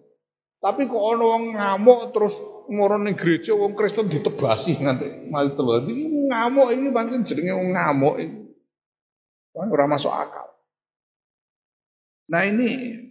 Tapi 0.63 0.87
kok 0.87 1.05
ono 1.17 1.25
wong 1.33 1.45
ngamuk 1.59 2.15
terus 2.15 2.35
ngoron 2.71 3.11
gereja 3.15 3.55
wong 3.55 3.75
Kristen 3.79 4.11
ditebasi 4.11 4.79
nganti 4.83 5.31
mati 5.31 5.55
telu. 5.55 5.87
Iki 5.87 6.05
ngamuk 6.29 6.69
ini 6.75 6.89
pancen 6.91 7.23
jenenge 7.25 7.53
wong 7.57 7.71
ngamuk 7.73 8.15
ini. 8.19 8.42
Ora 9.53 9.85
masuk 9.85 10.09
akal. 10.09 10.49
Nah 12.33 12.49
ini 12.49 13.05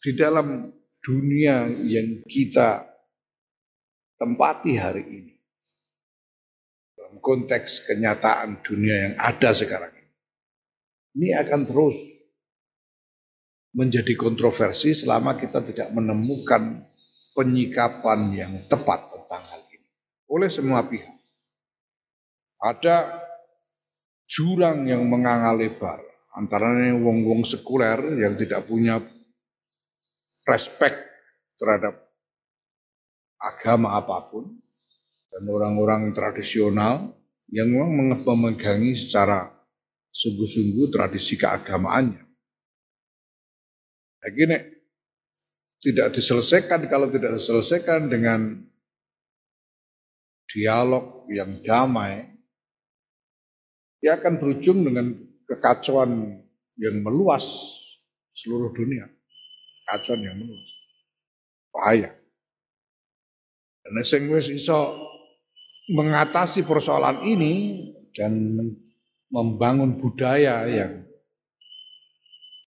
di 0.00 0.10
dalam 0.14 0.70
dunia 1.02 1.66
yang 1.82 2.22
kita 2.24 2.86
tempati 4.20 4.78
hari 4.78 5.04
ini. 5.04 5.34
Dalam 6.94 7.18
konteks 7.18 7.88
kenyataan 7.88 8.62
dunia 8.62 8.96
yang 9.10 9.14
ada 9.18 9.50
sekarang 9.50 9.90
ini. 9.90 10.14
Ini 11.18 11.28
akan 11.42 11.60
terus 11.66 11.98
menjadi 13.74 14.14
kontroversi 14.14 14.94
selama 14.94 15.34
kita 15.34 15.62
tidak 15.66 15.90
menemukan 15.90 16.86
penyikapan 17.34 18.20
yang 18.34 18.52
tepat 18.66 19.10
tentang 19.14 19.42
hal 19.46 19.62
ini 19.70 19.88
oleh 20.30 20.50
semua 20.50 20.82
pihak. 20.86 21.16
Ada 22.60 23.19
jurang 24.30 24.86
yang 24.86 25.02
menganga 25.10 25.50
lebar 25.58 25.98
antara 26.38 26.70
wong-wong 26.94 27.42
sekuler 27.42 27.98
yang 28.22 28.38
tidak 28.38 28.62
punya 28.70 29.02
respect 30.46 31.10
terhadap 31.58 31.98
agama 33.42 33.98
apa 33.98 34.30
pun 34.30 34.54
dan 35.34 35.42
orang-orang 35.50 36.14
tradisional 36.14 37.10
yang 37.50 37.66
memang 37.66 38.22
memegangi 38.22 38.94
secara 38.94 39.50
sungguh-sungguh 40.14 40.86
tradisi 40.94 41.34
keagamaannya. 41.34 42.22
Nah, 44.20 44.30
gini, 44.30 44.58
tidak 45.80 46.12
diselesaikan 46.12 46.86
kalau 46.86 47.08
tidak 47.08 47.40
diselesaikan 47.40 48.12
dengan 48.12 48.60
dialog 50.50 51.24
yang 51.30 51.50
damai, 51.64 52.26
dia 54.00 54.16
akan 54.16 54.40
berujung 54.40 54.80
dengan 54.80 55.12
kekacauan 55.44 56.40
yang 56.80 56.96
meluas 57.04 57.44
seluruh 58.32 58.72
dunia. 58.72 59.04
Kacauan 59.84 60.24
yang 60.24 60.36
meluas. 60.40 60.70
Bahaya. 61.70 62.10
Dan 63.84 64.00
sing 64.04 64.32
wis 64.32 64.48
iso 64.48 64.96
mengatasi 65.92 66.64
persoalan 66.64 67.26
ini 67.28 67.84
dan 68.16 68.56
membangun 69.30 69.98
budaya 69.98 70.66
yang 70.66 71.04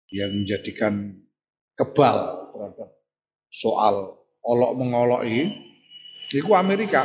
yang 0.07 0.31
menjadikan 0.31 1.19
kebal 1.75 2.47
terhadap 2.55 2.89
soal 3.51 4.23
olok 4.47 4.71
mengolok 4.79 5.21
ini, 5.27 5.51
itu 6.31 6.47
Amerika. 6.55 7.03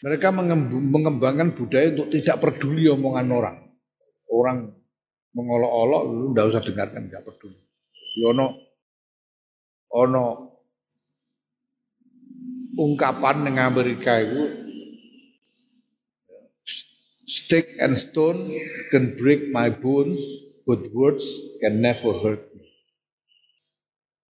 Mereka 0.00 0.32
mengembangkan 0.32 1.52
budaya 1.52 1.92
untuk 1.92 2.08
tidak 2.08 2.40
peduli 2.40 2.88
omongan 2.88 3.28
orang. 3.28 3.56
Orang 4.32 4.72
mengolok-olok 5.36 6.02
lu 6.08 6.26
tidak 6.32 6.46
usah 6.56 6.62
dengarkan, 6.64 7.02
nggak 7.12 7.24
peduli. 7.28 7.60
Yono, 8.16 8.56
ono 9.92 10.26
ungkapan 12.80 13.44
dengan 13.44 13.76
Amerika 13.76 14.16
itu 14.24 14.42
stick 17.28 17.76
and 17.78 17.94
stone 17.94 18.50
can 18.88 19.14
break 19.20 19.52
my 19.52 19.68
bones, 19.68 20.18
but 20.64 20.80
words 20.96 21.28
can 21.60 21.84
never 21.84 22.16
hurt 22.24 22.40
me. 22.56 22.64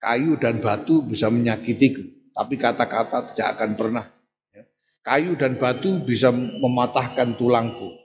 Kayu 0.02 0.36
dan 0.42 0.60
batu 0.60 1.06
bisa 1.06 1.30
menyakitiku, 1.30 2.02
tapi 2.34 2.58
kata-kata 2.58 3.32
tidak 3.32 3.48
akan 3.54 3.72
pernah. 3.78 4.06
Ya. 5.00 5.16
Kayu 5.16 5.40
dan 5.40 5.56
batu 5.56 6.04
bisa 6.04 6.30
mematahkan 6.32 7.40
tulangku, 7.40 7.96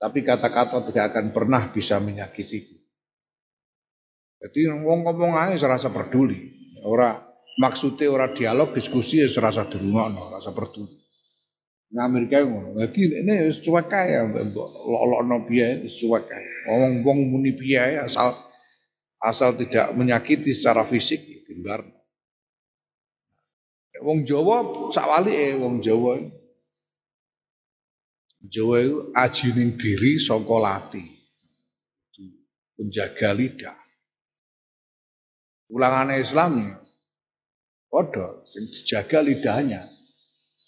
tapi 0.00 0.24
kata-kata 0.24 0.84
tidak 0.90 1.12
akan 1.12 1.26
pernah 1.30 1.68
bisa 1.70 2.00
menyakitiku. 2.00 2.74
Jadi 4.44 4.68
ngomong 4.68 5.08
ngomong 5.08 5.32
aja 5.32 5.56
serasa 5.56 5.88
peduli. 5.88 6.36
Ora 6.84 7.16
maksudnya 7.56 8.12
ora 8.12 8.28
dialog 8.28 8.76
diskusi 8.76 9.24
ya 9.24 9.28
serasa 9.28 9.64
dirungokno, 9.64 10.36
rasa 10.36 10.52
peduli. 10.52 11.04
Nah 11.94 12.10
Amerika 12.10 12.42
ngono. 12.42 12.76
Lagi 12.76 13.06
ini 13.08 13.48
cuek 13.54 13.86
kae 13.88 14.20
lolokno 14.84 15.48
wis 15.48 15.96
cuek. 15.96 16.28
Wong 16.68 17.00
wong 17.00 17.18
muni 17.30 17.56
biaya 17.56 18.04
asal 18.04 18.36
asal 19.22 19.56
tidak 19.56 19.96
menyakiti 19.96 20.52
secara 20.52 20.84
fisik 20.84 21.48
gembar. 21.48 21.86
Wong 24.04 24.28
Jawa 24.28 24.60
eh 25.32 25.56
wong 25.56 25.80
Jawa. 25.80 26.20
Jawa 28.44 28.76
itu 28.84 28.98
ajining 29.16 29.80
diri 29.80 30.20
saka 30.20 30.56
lati. 30.60 31.04
Menjaga 32.76 33.32
lidah. 33.32 33.78
Ulangan 35.72 36.12
Islam 36.20 36.76
padha 37.88 38.36
sing 38.44 38.68
dijaga 38.68 39.24
lidahnya. 39.24 39.88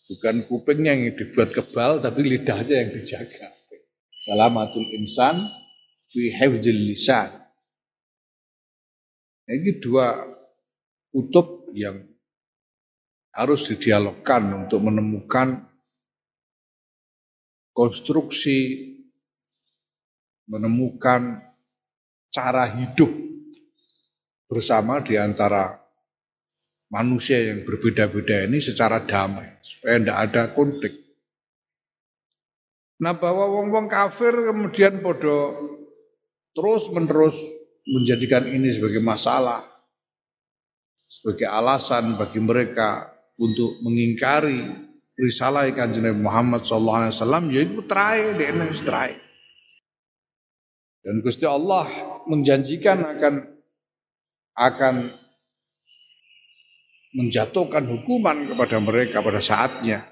Bukan 0.07 0.49
kupingnya 0.49 0.97
yang 0.97 1.13
dibuat 1.13 1.53
kebal 1.53 2.01
tapi 2.01 2.25
lidahnya 2.25 2.89
yang 2.89 2.91
dijaga. 2.97 3.53
Salamatul 4.25 4.89
insan 4.97 5.45
fi 6.09 6.33
hifdzil 6.33 6.81
lisan. 6.89 7.37
Ini 9.47 9.79
dua 9.85 10.17
kutub 11.13 11.71
yang 11.77 12.16
harus 13.37 13.69
didialogkan 13.69 14.65
untuk 14.65 14.81
menemukan 14.81 15.61
konstruksi, 17.77 18.89
menemukan 20.49 21.45
cara 22.33 22.65
hidup 22.65 23.13
bersama 24.49 25.05
di 25.05 25.21
antara 25.21 25.77
manusia 26.89 27.37
yang 27.53 27.69
berbeda-beda 27.69 28.49
ini 28.49 28.63
secara 28.63 29.05
damai 29.05 29.61
supaya 29.61 30.01
tidak 30.01 30.17
ada 30.17 30.43
konflik. 30.57 30.95
Nah 32.97 33.13
bahwa 33.13 33.45
wong-wong 33.53 33.93
kafir 33.93 34.33
kemudian 34.33 35.05
podo 35.05 35.53
terus 36.57 36.89
menerus 36.89 37.37
menjadikan 37.85 38.49
ini 38.49 38.73
sebagai 38.73 39.05
masalah, 39.05 39.61
sebagai 40.97 41.45
alasan 41.45 42.17
bagi 42.17 42.41
mereka 42.41 43.16
untuk 43.37 43.81
mengingkari 43.85 44.65
risalah 45.17 45.69
kanjeng 45.73 46.13
Muhammad 46.21 46.65
sallallahu 46.65 46.99
alaihi 47.05 47.15
wasallam 47.17 47.45
yaitu 47.53 47.81
terakhir 47.89 48.37
Indonesia 48.37 48.85
terakhir. 48.85 49.21
Dan 51.07 51.23
Gusti 51.23 51.47
Allah 51.47 51.87
menjanjikan 52.27 52.99
akan 53.01 53.35
akan 54.57 54.95
menjatuhkan 57.17 57.85
hukuman 57.87 58.51
kepada 58.51 58.77
mereka 58.83 59.23
pada 59.23 59.41
saatnya. 59.41 60.05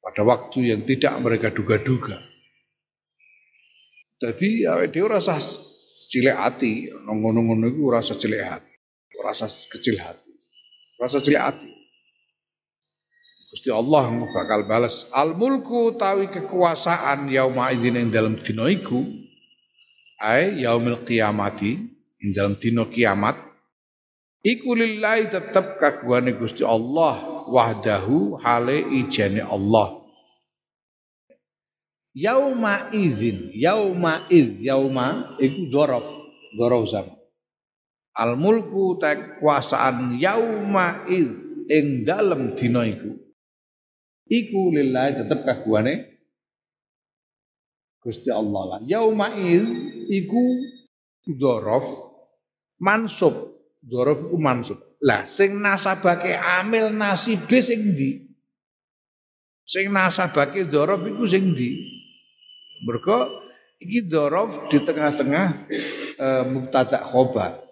Pada 0.00 0.24
waktu 0.24 0.72
yang 0.74 0.82
tidak 0.88 1.14
mereka 1.20 1.52
duga-duga. 1.52 2.18
Jadi 4.20 4.64
ya 4.64 4.80
dia 4.88 5.04
rasa 5.06 5.38
cilik 6.10 6.34
hati, 6.34 6.88
ngono-ngono 6.90 7.68
iku 7.70 7.94
rasa 7.94 8.16
cilik 8.18 8.42
hati, 8.42 8.74
rasa 9.20 9.46
kecil 9.70 10.00
hati, 10.00 10.29
rasa 11.00 11.24
cilik 11.24 11.40
hati. 11.40 11.70
Gusti 13.50 13.72
Allah 13.72 14.06
bakal 14.30 14.68
balas 14.68 15.10
al 15.10 15.34
mulku 15.34 15.96
tawi 15.98 16.30
kekuasaan 16.30 17.26
yauma 17.32 17.74
idzin 17.74 17.98
ing 17.98 18.08
dalam 18.14 18.38
dina 18.38 18.70
iku 18.70 19.02
ai 20.22 20.62
yaumil 20.62 21.02
qiyamati 21.02 21.82
ing 22.22 22.30
dalam 22.30 22.54
dina 22.54 22.86
kiamat 22.86 23.34
iku 24.46 24.78
lillahi 24.78 25.34
tetep 25.34 25.82
kagungan 25.82 26.30
Gusti 26.38 26.62
Allah 26.62 27.18
wahdahu 27.50 28.38
hale 28.38 28.86
ijane 29.02 29.42
Allah 29.42 29.98
Yauma 32.10 32.90
izin, 32.90 33.54
yauma 33.54 34.26
iz, 34.34 34.50
yauma 34.58 35.38
iku 35.38 35.70
dorof, 35.70 36.02
dorof 36.58 36.90
zaman. 36.90 37.19
Al 38.18 38.34
mulku 38.34 38.98
kuasaan 39.38 40.18
yauma 40.18 41.06
iz 41.06 41.30
ing 41.70 42.02
dalem 42.02 42.58
dina 42.58 42.82
iku. 42.86 43.14
Iku 44.30 44.70
lillahi 44.74 45.26
tetep 45.26 45.42
kaguane 45.42 46.10
Gusti 48.00 48.32
Allah 48.32 48.62
lah. 48.76 48.80
Yauma 48.82 49.36
iz 49.36 49.66
iku 50.08 50.42
dorof 51.36 51.86
mansub. 52.80 53.60
Dorof 53.84 54.26
iku 54.26 54.36
mansub. 54.40 54.78
Lah 55.00 55.24
sing 55.28 55.60
nasabake 55.60 56.32
amil 56.32 56.92
nasibe 56.92 57.60
sing 57.60 57.94
ndi? 57.94 58.26
Sing 59.64 59.92
nasabake 59.92 60.64
dorof 60.66 61.04
iku 61.04 61.24
sing 61.28 61.52
ndi? 61.52 61.70
Mergo 62.84 63.28
iki 63.80 64.08
dzaraf 64.08 64.68
di 64.68 64.78
tengah-tengah 64.80 65.48
e, 66.16 66.26
mubtada 66.48 67.04
khobar. 67.04 67.69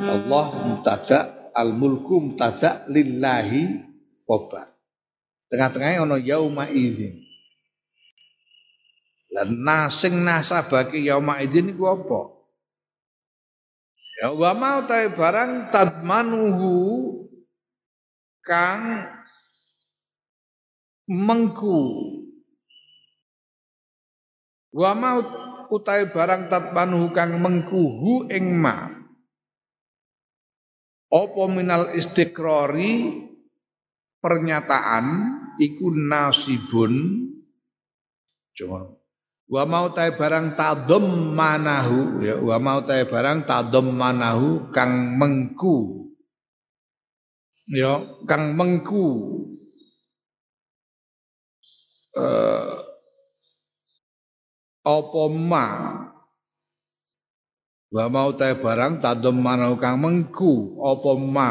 Allah 0.00 0.46
mubtada 0.64 1.50
al 1.52 1.76
mulku 1.76 2.20
mubtada 2.20 2.88
lillahi 2.88 3.82
khobar. 4.24 4.72
Tengah-tengahnya 5.52 6.08
ono 6.08 6.16
yauma 6.16 6.70
idzin. 6.72 7.20
Lan 9.36 9.52
nasing 9.60 10.24
nasabake 10.24 11.00
yauma 11.04 11.44
idzin 11.44 11.76
iku 11.76 11.92
apa? 11.92 12.20
Ya 14.22 14.32
wa 14.32 14.52
mau 14.54 14.86
ta 14.86 15.02
barang 15.08 15.74
tadmanuhu 15.74 16.76
kang 18.44 19.08
mengku 21.10 21.80
Wa 24.72 24.96
maut 24.96 25.28
utai 25.68 26.08
barang 26.08 26.48
tatmanuhu 26.48 27.12
kang 27.12 27.36
mengkuhu 27.36 28.32
ing 28.32 28.56
ma. 28.56 29.01
Apa 31.12 31.44
minal 31.44 31.92
istiqrari 31.92 33.20
pernyataan 34.24 35.04
iku 35.60 35.92
nasibun. 35.92 37.28
Cuma 38.56 38.96
wa 39.52 39.62
mau 39.68 39.92
tae 39.92 40.16
barang 40.16 40.56
tadom 40.56 41.36
manahu 41.36 42.24
ya 42.24 42.40
wa 42.40 42.56
mau 42.56 42.80
tae 42.80 43.04
barang 43.04 43.44
tadom 43.44 43.92
manahu 43.92 44.72
kang 44.72 45.20
mengku. 45.20 46.08
Ya 47.68 48.00
kang 48.24 48.56
mengku. 48.56 49.08
Eh 52.16 52.92
apa 54.82 55.22
ma 55.30 55.66
wa 57.92 58.08
mau 58.08 58.32
tae 58.32 58.56
barang 58.56 59.04
tadom 59.04 59.36
manahu 59.36 59.76
kang 59.76 60.00
mengku 60.00 60.80
apa 60.80 61.10
ma? 61.20 61.50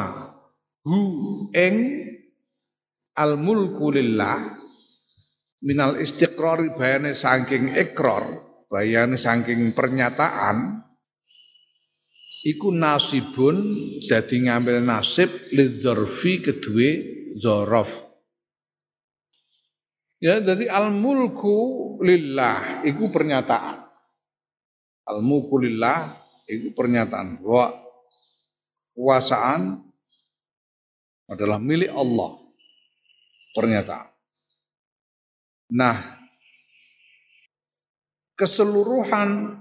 Hu 0.82 0.99
ing 1.54 1.75
al 3.13 3.38
mulku 3.38 3.93
lillah 3.93 4.58
minal 5.62 6.01
istiqrari 6.01 6.73
bayane 6.73 7.13
saking 7.13 7.77
ikrar 7.77 8.41
bayane 8.65 9.13
saking 9.13 9.77
pernyataan 9.77 10.82
iku 12.41 12.73
nasibun 12.73 13.62
dadi 14.10 14.49
ngambil 14.49 14.82
nasib 14.82 15.30
lidzarfi 15.54 16.41
kedue 16.41 16.89
zorof 17.38 17.93
ya 20.17 20.41
jadi 20.41 20.65
al 20.65 20.89
mulku 20.89 21.82
lillah 22.01 22.86
iku 22.86 23.10
pernyataan. 23.13 23.86
Al 25.01 25.17
mulku 25.25 25.58
lillah 25.58 26.20
iku 26.49 26.73
pernyataan 26.77 27.41
bahwa 27.41 27.75
kekuasaan 28.93 29.62
adalah 31.32 31.60
milik 31.62 31.91
Allah 31.93 32.41
pernyataan 33.56 34.12
Nah, 35.71 36.19
keseluruhan 38.36 39.56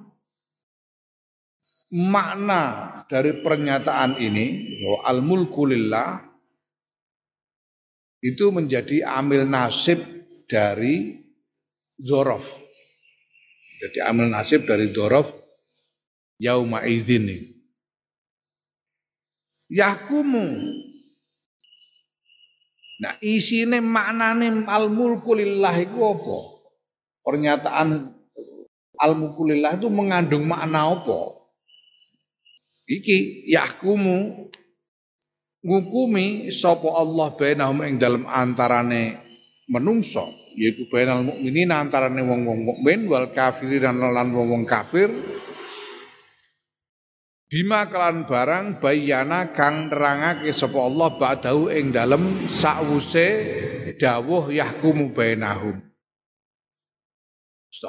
makna 1.94 2.62
dari 3.06 3.38
pernyataan 3.38 4.18
ini 4.18 4.46
bahwa 4.82 4.98
al-mulku 5.06 5.70
lillah 5.70 6.26
itu 8.26 8.50
menjadi 8.50 9.06
amil 9.06 9.46
nasib 9.46 10.02
dari 10.50 11.22
zorof. 11.94 12.50
Jadi 13.80 13.98
amil 14.02 14.26
nasib 14.34 14.66
dari 14.66 14.90
zorof 14.90 15.30
yauma 16.40 16.88
izin. 16.88 17.52
Yahkumu 19.70 20.80
Nah, 23.00 23.16
isine 23.24 23.80
maknane 23.80 24.68
al 24.68 24.92
mulku 24.92 25.32
lillah 25.32 25.72
iku 25.80 25.98
apa? 26.12 26.38
Pernyataan 27.24 28.12
al 29.00 29.12
mulku 29.16 29.48
lillah 29.48 29.80
itu 29.80 29.88
mengandung 29.88 30.44
makna 30.44 30.84
apa? 30.84 31.40
Iki 32.84 33.48
yahkumu 33.48 34.52
ngukumi 35.64 36.52
sapa 36.52 36.92
Allah 36.92 37.32
bainahum 37.32 37.80
ing 37.88 37.96
dalam 37.96 38.28
antarane 38.28 39.16
menungso 39.64 40.28
yaitu 40.60 40.84
bainal 40.92 41.24
mukminin 41.24 41.72
antarane 41.72 42.20
wong-wong 42.20 42.60
mukmin 42.68 43.08
wal 43.08 43.32
kafirin 43.32 43.96
lan 43.96 44.28
wong-wong 44.34 44.66
kafir 44.68 45.08
Bima 47.50 47.90
kelan 47.90 48.30
barang 48.30 48.78
bayana 48.78 49.50
kang 49.50 49.90
nerangake 49.90 50.54
sapa 50.54 50.86
Allah 50.86 51.18
ba'dahu 51.18 51.66
ing 51.74 51.90
dalem 51.90 52.46
sakwuse 52.46 53.26
dawuh 53.98 54.54
yahkumu 54.54 55.10
bainahum. 55.10 55.82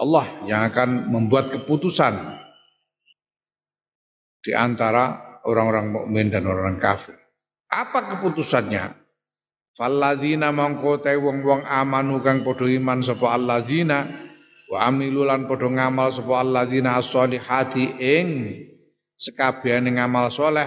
Allah 0.02 0.26
yang 0.50 0.66
akan 0.66 1.14
membuat 1.14 1.54
keputusan 1.54 2.42
di 4.42 4.50
antara 4.58 5.38
orang-orang 5.46 5.94
mukmin 5.94 6.34
dan 6.34 6.50
orang 6.50 6.82
kafir. 6.82 7.14
Apa 7.70 8.18
keputusannya? 8.18 8.98
Falladzina 9.78 10.50
mangko 10.50 11.06
te 11.06 11.14
wong-wong 11.14 11.70
amanu 11.70 12.18
kang 12.26 12.42
padha 12.42 12.66
iman 12.66 13.06
sapa 13.06 13.38
alladzina 13.38 14.10
wa 14.74 14.90
amilu 14.90 15.22
lan 15.22 15.46
padha 15.46 15.70
ngamal 15.70 16.10
sapa 16.10 16.34
alladzina 16.42 16.98
as-solihati 16.98 18.02
ing 18.02 18.28
sekabehane 19.22 19.94
ngamal 19.94 20.34
soleh 20.34 20.66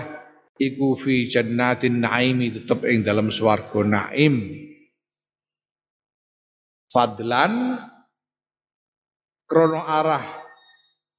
iku 0.54 0.94
fi 0.94 1.26
jannatin 1.26 1.98
naimi 1.98 2.54
tetep 2.54 2.86
ing 2.86 3.02
dalam 3.02 3.34
swarga 3.34 3.82
naim 3.82 4.54
fadlan 6.94 7.82
krono 9.50 9.82
arah 9.82 10.22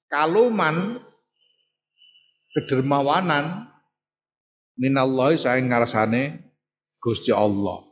kaluman 0.07 1.03
kedermawanan 2.55 3.67
minallahi 4.79 5.35
saing 5.35 5.67
ngarsane 5.67 6.39
Gusti 7.03 7.35
Allah 7.35 7.83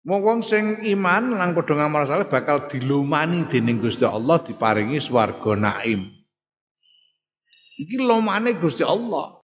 Wong 0.00 0.40
sing 0.40 0.80
iman 0.96 1.36
lang 1.36 1.52
padha 1.52 1.76
ngamal 1.76 2.08
saleh 2.08 2.24
bakal 2.24 2.64
dilumani 2.64 3.44
dening 3.44 3.78
Gusti 3.84 4.08
Allah 4.08 4.40
diparingi 4.40 4.96
swarga 4.96 5.52
naim. 5.60 6.19
Iki 7.80 7.96
lomane 8.04 8.60
Gusti 8.60 8.84
Allah. 8.84 9.40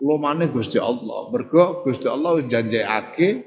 Lomane 0.00 0.48
Gusti 0.48 0.80
Allah. 0.80 1.28
Mergo 1.28 1.84
Gusti 1.84 2.08
Allah 2.08 2.40
janjekake 2.48 3.44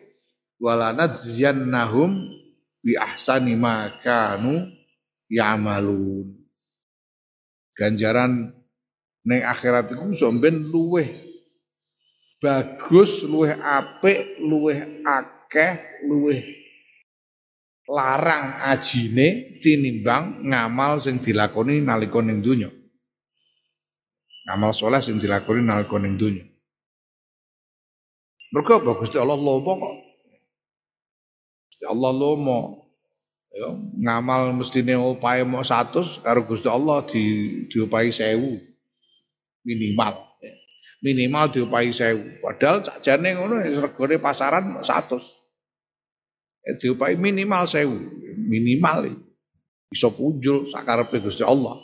walanat 0.62 1.18
ziyannahum 1.18 2.30
bi 2.86 2.94
ahsani 2.94 3.58
ma 3.58 3.90
kanu 4.06 4.70
ya'malun. 5.34 6.38
Ganjaran 7.74 8.54
ning 9.26 9.42
akhirat 9.42 9.90
iku 9.94 10.14
sampeyan 10.14 10.70
luweh 10.70 11.10
bagus, 12.38 13.26
luweh 13.26 13.54
apik, 13.58 14.38
luweh 14.42 15.04
akeh, 15.06 16.06
luweh 16.06 16.42
larang 17.88 18.62
ajine 18.66 19.58
tinimbang 19.64 20.46
ngamal 20.46 21.02
sing 21.02 21.22
dilakoni 21.22 21.82
nalika 21.82 22.22
ning 22.22 22.42
donya. 22.46 22.70
Amal 24.48 24.72
soleh 24.72 25.04
sing 25.04 25.20
dilakoni 25.20 25.60
nalika 25.60 26.00
ning 26.00 26.16
donya. 26.16 26.48
Mergo 28.56 28.80
apa 28.80 28.96
Gusti 28.96 29.20
Allah 29.20 29.36
lomo 29.36 29.76
kok. 29.76 29.96
Gusti 31.68 31.84
Allah 31.84 32.12
lomo. 32.16 32.60
Ya, 33.52 33.74
ngamal 33.74 34.54
mestine 34.56 34.96
upahe 34.96 35.44
mau 35.44 35.66
100 35.66 36.24
karo 36.24 36.46
Gusti 36.48 36.70
Allah 36.70 37.04
di 37.10 37.24
diopahi 37.68 38.08
1000 38.14 39.68
minimal. 39.68 40.14
Ya. 40.40 40.54
Minimal 41.04 41.46
diopahi 41.52 41.92
1000. 41.92 42.40
Padahal 42.40 42.88
sakjane 42.88 43.36
ngono 43.36 43.60
regane 43.84 44.16
pasaran 44.22 44.80
100. 44.80 45.28
Ya, 46.64 46.72
diopahi 46.80 47.20
minimal 47.20 47.68
1000. 47.68 47.84
Minimal. 48.48 49.12
Bisa 49.92 50.08
punjul 50.08 50.72
sakarepe 50.72 51.20
Gusti 51.20 51.44
Allah. 51.44 51.76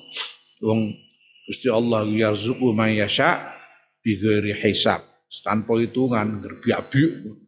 Wong 0.64 0.96
Gusti 1.44 1.68
Allah 1.68 2.08
yarzuqu 2.08 2.72
man 2.72 2.96
yasha 2.96 3.54
bi 4.00 4.16
hisab. 4.56 5.04
Tanpa 5.44 5.82
hitungan 5.82 6.46
gerbiak-biuk 6.46 7.44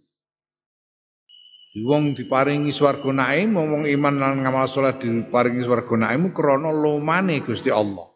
Wong 1.76 2.16
diparingi 2.16 2.72
swarga 2.72 3.12
naim, 3.12 3.52
ngomong 3.52 3.84
iman 3.84 4.16
lan 4.16 4.34
ngamal 4.40 4.64
saleh 4.64 4.96
diparingi 4.96 5.60
swarga 5.60 6.08
naim 6.08 6.32
krana 6.32 6.72
lomane 6.72 7.44
Gusti 7.44 7.68
Allah. 7.68 8.16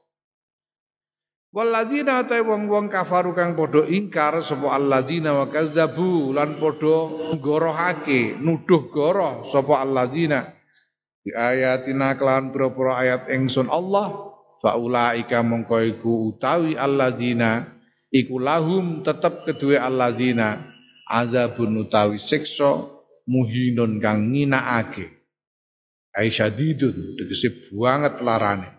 Walladzina 1.51 2.23
ta 2.23 2.39
wong-wong 2.39 2.87
kafaru 2.87 3.35
kang 3.35 3.59
padha 3.59 3.84
ingkar 3.89 4.39
sapa 4.45 4.80
alladzina 4.80 5.36
wa 5.36 5.51
kazzabu 5.51 6.32
lan 6.32 6.55
padha 6.55 7.36
gorohake, 7.36 8.39
nuduh 8.39 8.88
goroh 8.88 9.43
sapa 9.43 9.84
alladzina. 9.84 10.55
Di 11.19 11.36
ayatina 11.36 12.15
kelan 12.15 12.55
pira-pira 12.55 12.95
ayat 12.95 13.27
ingsun 13.27 13.67
Allah 13.67 14.28
faulaika 14.60 15.43
mongko 15.43 15.80
iku 15.84 16.36
utawi 16.36 16.76
alladzina 16.76 17.68
iku 18.12 18.39
lahum 18.39 19.01
tetep 19.01 19.47
kedue 19.47 19.80
alladzina 19.80 20.64
azabun 21.07 21.84
utawi 21.84 22.20
siksa 22.20 22.88
muhinun 23.26 23.97
kang 24.03 24.30
nginaake 24.32 25.20
ai 26.20 26.30
syadidun 26.34 27.16
tegese 27.16 27.72
banget 27.72 28.20
larane. 28.20 28.70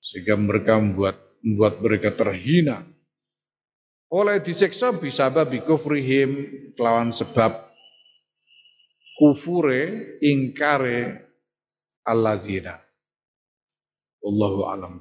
Sehingga 0.00 0.38
mereka 0.38 0.80
membuat 0.80 1.16
membuat 1.44 1.74
mereka 1.82 2.14
terhina. 2.16 2.86
Oleh 4.10 4.42
disiksa 4.42 4.90
bisa 4.96 5.30
babi 5.30 5.62
kufrihim 5.62 6.50
kelawan 6.74 7.14
sebab 7.14 7.70
kufure 9.14 10.18
ingkare 10.18 11.30
alladzina 12.02 12.89
Wallahu 14.22 14.68
a'lam 14.68 15.00